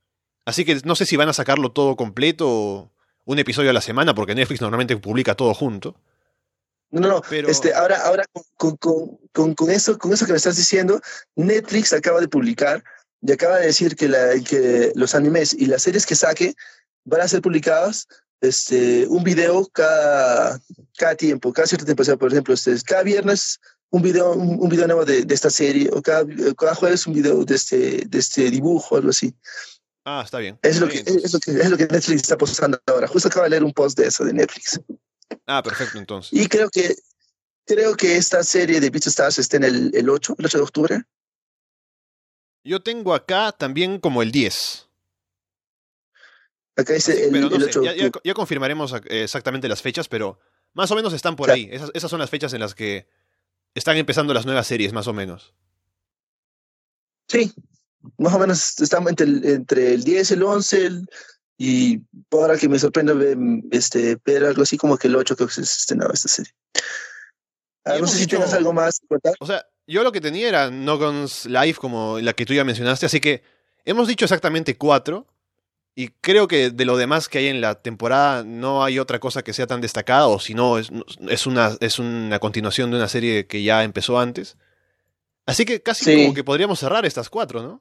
[0.47, 2.94] Así que no sé si van a sacarlo todo completo o
[3.27, 5.97] un episodio a la semana, porque Netflix normalmente publica todo junto.
[6.91, 7.23] No, no, no.
[7.29, 8.25] Pero- Este, ahora, ahora
[8.57, 11.01] con, con, con, con eso, con eso que me estás diciendo,
[11.35, 12.85] Netflix acaba de publicar
[13.21, 16.55] y acaba de decir que, la, que los animes y las series que saque
[17.05, 18.07] van a ser publicadas
[18.41, 20.61] este, un video cada,
[20.99, 22.03] cada tiempo, cada cierto tiempo.
[22.03, 23.59] O sea, por ejemplo, este, cada viernes
[23.91, 26.25] un video, un, un video nuevo de, de esta serie, o cada,
[26.59, 29.35] cada jueves un video de este, de este dibujo, algo así.
[30.05, 30.59] Ah, está bien.
[30.63, 33.07] Es lo, que, bien, es, lo que, es lo que Netflix está postando ahora.
[33.09, 34.81] Justo acaba de leer un post de eso, de Netflix.
[35.47, 36.33] Ah, perfecto, entonces.
[36.39, 36.95] Y creo que
[37.67, 41.03] creo que esta serie de Beastars está en el, el 8, el 8 de octubre.
[42.63, 44.89] Yo tengo acá también como el 10.
[46.77, 49.81] Acá dice Sí, el, pero no el sé, 8 de ya, ya- confirmaremos exactamente las
[49.81, 50.39] fechas, pero
[50.75, 51.57] más o menos están por Claro.
[51.57, 51.69] ahí.
[51.71, 53.07] Esas, esas son las fechas en las que
[53.75, 55.55] están empezando las nuevas series, más o menos.
[57.29, 57.53] Sí,
[58.19, 61.09] más o menos estamos entre el, entre el 10, el 11 el-
[61.57, 62.01] y
[62.33, 63.37] ahora que me sorprende ver,
[63.71, 66.53] este, ver algo así como que el 8 creo que se estrenaba esta serie.
[67.85, 69.35] Ah, no sé si tengas algo más que contar.
[69.41, 73.07] O sea, yo lo que tenía era Nogon's Live, como la que tú ya mencionaste,
[73.07, 73.43] así que
[73.85, 75.27] hemos dicho exactamente cuatro.
[75.97, 79.45] Y creo que de lo demás que hay en la temporada no hay otra cosa
[79.45, 80.89] que sea tan destacada, o si no, es,
[81.29, 84.57] es, una, es una continuación de una serie que ya empezó antes.
[85.47, 86.23] Así que casi Sí.
[86.25, 87.81] como que podríamos cerrar estas cuatro, ¿no?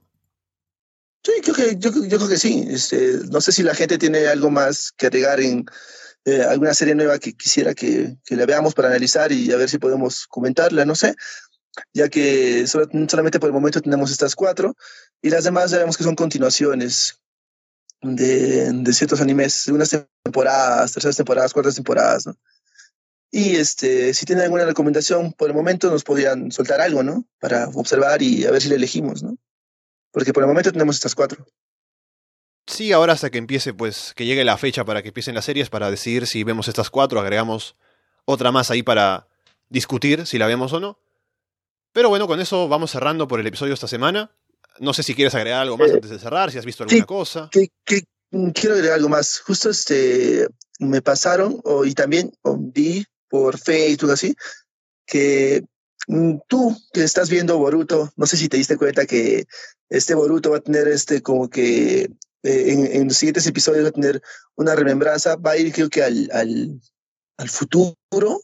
[1.24, 2.65] Sí, creo que, yo, creo que sí.
[2.69, 5.65] Este, no sé si la gente tiene algo más que agregar en
[6.26, 9.69] eh, alguna serie nueva que quisiera que, que la veamos para analizar y a ver
[9.69, 11.15] si podemos comentarla, no sé.
[11.93, 14.76] Ya que solamente por el momento tenemos estas cuatro
[15.21, 17.19] y las demás ya vemos que son continuaciones
[18.03, 22.26] de, ciertos animes, segundas temporadas, terceras temporadas, cuartas temporadas.
[23.32, 27.26] Y este, si tienen alguna recomendación por el momento nos podrían soltar algo, ¿no?
[27.39, 29.38] Para observar y a ver si la elegimos, ¿no?
[30.14, 31.45] Porque por el momento tenemos estas cuatro.
[32.66, 35.70] Sí, ahora hasta que empiece, pues, que llegue la fecha para que empiecen las series,
[35.70, 37.76] para decidir si vemos estas cuatro, agregamos
[38.24, 39.28] otra más ahí para
[39.68, 40.97] discutir si la vemos o no.
[41.91, 44.32] Pero bueno, con eso vamos cerrando por el episodio de esta semana.
[44.80, 47.05] No sé si quieres agregar algo más Eh, antes de cerrar, si has visto alguna
[47.05, 47.49] cosa.
[47.51, 48.03] que, que
[48.53, 49.39] quiero agregar algo más.
[49.39, 50.47] Justo este
[50.80, 54.36] me pasaron y también o, vi por Facebook así
[55.05, 55.64] que
[56.47, 59.45] tú que estás viendo Boruto, no sé si te diste cuenta que
[59.89, 62.01] este Boruto va a tener este como que
[62.43, 64.22] eh, en, en los siguientes episodios va a tener
[64.56, 66.80] una remembranza, va a ir creo que al, al,
[67.38, 68.41] al futuro,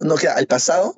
[0.00, 0.96] no que al pasado,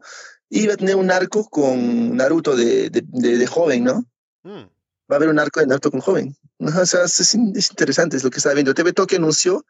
[0.49, 4.05] y va a tener un arco con Naruto de, de, de, de joven, ¿no?
[4.45, 4.63] Mm,
[5.11, 6.37] va a haber un arco de Naruto con joven.
[6.61, 8.73] O sea, es, es in- es interesante, es lo que estaba viendo.
[8.73, 9.67] TV Tokyo anunció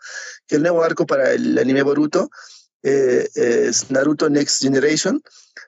[0.47, 2.29] que el nuevo arco para el anime Boruto
[2.83, 5.23] eh, es Naruto Next Generation.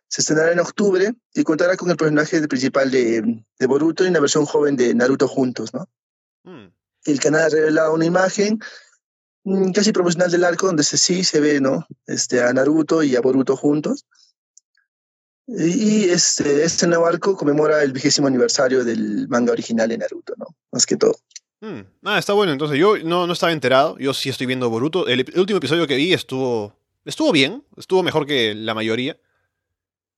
[0.08, 4.20] Se estrenará en octubre y contará con el personaje principal de, de Boruto y una
[4.20, 5.88] versión joven de Naruto juntos, ¿no?
[6.44, 6.72] mm.
[7.04, 8.58] El canal ha revelado una imagen
[9.44, 11.86] mm, casi promocional del arco donde se, sí se ve, ¿no?
[12.06, 14.04] Este, a Naruto y a Boruto juntos.
[15.48, 20.46] Y este, este nuevo arco conmemora el vigésimo aniversario del manga original de Naruto, ¿no?
[20.72, 21.14] Más que todo.
[21.60, 21.80] Mm.
[22.02, 22.52] Ah, está bueno.
[22.52, 23.96] Entonces, yo no, no estaba enterado.
[23.98, 25.06] Yo sí estoy viendo Boruto.
[25.06, 26.74] El, el último episodio que vi estuvo.
[27.04, 27.64] Estuvo bien.
[27.76, 29.16] Estuvo mejor que la mayoría.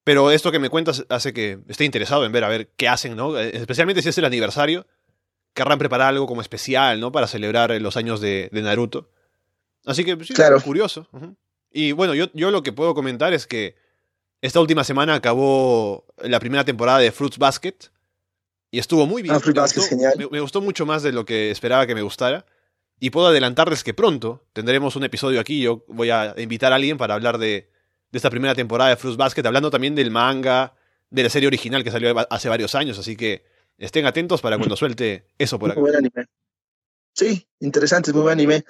[0.08, 3.14] Pero esto que me cuentas hace que esté interesado en ver a ver qué hacen,
[3.14, 3.38] ¿no?
[3.38, 4.86] Eh, especialmente si es el aniversario.
[5.52, 7.12] Querrán preparar algo como especial, ¿no?
[7.12, 9.10] Para celebrar los años de, Naruto.
[9.84, 10.62] Así que sí, claro.
[10.62, 11.06] curioso.
[11.70, 13.76] Y bueno, yo, yo lo que puedo comentar es que
[14.40, 17.76] esta última semana acabó la primera temporada de Fruits Basket.
[18.70, 19.34] Y estuvo muy bien.
[19.34, 20.14] Ah, Fruits Basket, genial.
[20.30, 22.46] me gustó mucho más de lo que esperaba que me gustara.
[22.98, 25.60] Y puedo adelantarles que pronto tendremos un episodio aquí.
[25.60, 27.68] Yo voy a invitar a alguien para hablar de,
[28.16, 30.74] esta primera temporada de Fruits Basket, hablando también del manga,
[31.10, 32.98] de la serie original que salió hace varios años.
[32.98, 33.44] Así que
[33.76, 35.80] estén atentos para cuando suelte eso por acá.
[35.80, 36.26] Muy buen anime.
[37.14, 38.64] Sí, interesante, muy buen anime.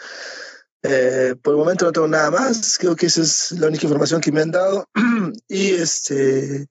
[0.83, 2.79] Eh, por el momento no tengo nada más.
[2.79, 4.89] Creo que esa es la única información que me han dado.
[5.49, 6.69] y este.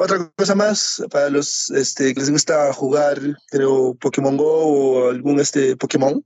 [0.00, 3.20] Otra cosa más, para los este, que les gusta jugar,
[3.50, 6.24] creo, Pokémon Go o algún este, Pokémon,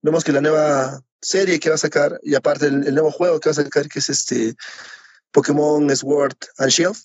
[0.00, 3.50] vemos que la nueva serie que va a sacar, y aparte el, nuevo juego que
[3.50, 4.54] va a sacar, que es este
[5.32, 6.96] Pokémon Sword and Shield,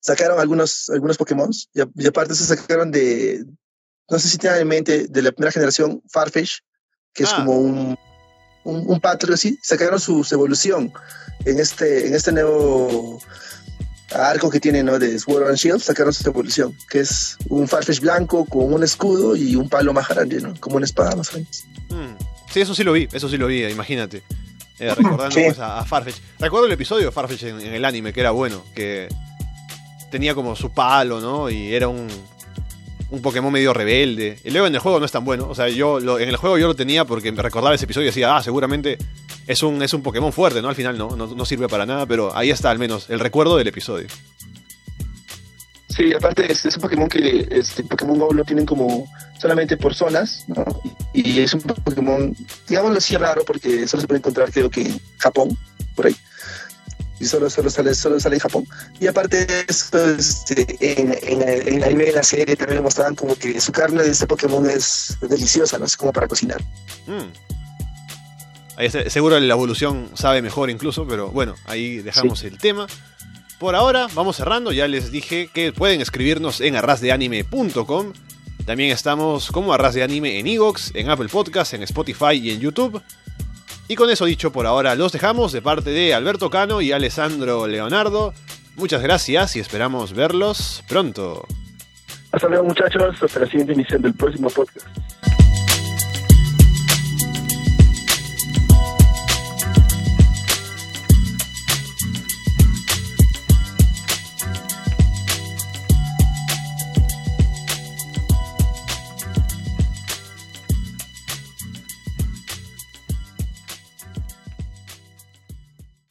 [0.00, 3.44] sacaron algunos, algunos Pokémon, y, aparte se sacaron de,
[4.08, 6.60] no sé si tienen en mente, de la primera generación, Farfetch,
[7.12, 7.36] que es ah.
[7.36, 7.98] como un,
[8.64, 10.92] un, un patrón así, sacaron su, evolución
[11.44, 13.20] en este, en este nuevo
[14.12, 14.98] arco que tiene ¿no?
[14.98, 19.36] de Sword and Shield, sacaron su evolución, que es un Farfetch blanco con un escudo
[19.36, 20.54] y un palo más grande, ¿no?
[20.58, 21.48] como una espada más grande.
[21.90, 22.16] Mm.
[22.52, 24.24] Sí, eso sí lo vi, eso sí lo vi, imagínate.
[24.80, 26.16] Eh, recordando pues, a, Farfetch.
[26.38, 29.08] Recuerdo el episodio de Farfetch en, el anime, que era bueno, que
[30.10, 31.50] tenía como su palo, ¿no?
[31.50, 32.08] Y era un,
[33.10, 34.38] un Pokémon medio rebelde.
[34.42, 35.48] Y luego en el juego no es tan bueno.
[35.48, 38.10] O sea, yo en el juego yo lo tenía porque me recordaba ese episodio y
[38.10, 38.96] decía, ah, seguramente
[39.46, 40.68] es un, es un Pokémon fuerte, ¿no?
[40.68, 43.68] Al final no, no, sirve para nada, pero ahí está al menos el recuerdo del
[43.68, 44.06] episodio.
[46.00, 49.06] Sí, aparte es, es un Pokémon que este Pokémon Go lo tienen como
[49.38, 50.64] solamente por zonas, ¿no?
[51.12, 52.34] Y es un Pokémon,
[52.66, 55.54] digámoslo así raro, porque solo se puede encontrar creo que en Japón,
[55.94, 56.16] por ahí.
[57.20, 58.64] Y solo, solo, sale, solo sale en Japón.
[58.98, 63.34] Y aparte de eso, este, en, en, en, anime, en la serie también mostraban como
[63.34, 66.62] que su carne de este Pokémon es deliciosa, no sé, como para cocinar.
[67.06, 68.88] Mm.
[69.10, 72.86] seguro la evolución sabe mejor incluso, pero bueno, ahí dejamos el tema.
[73.60, 74.72] Por ahora, vamos cerrando.
[74.72, 78.14] Ya les dije que pueden escribirnos en arrasdeanime.com.
[78.64, 82.60] También estamos como Arras de Anime en Evox, en Apple Podcasts, en Spotify y en
[82.60, 83.02] YouTube.
[83.86, 87.66] Y con eso dicho por ahora, los dejamos de parte de Alberto Cano y Alessandro
[87.66, 88.32] Leonardo.
[88.76, 91.46] Muchas gracias y esperamos verlos pronto.
[92.32, 94.86] Hasta luego muchachos, hasta la siguiente emisión del próximo podcast.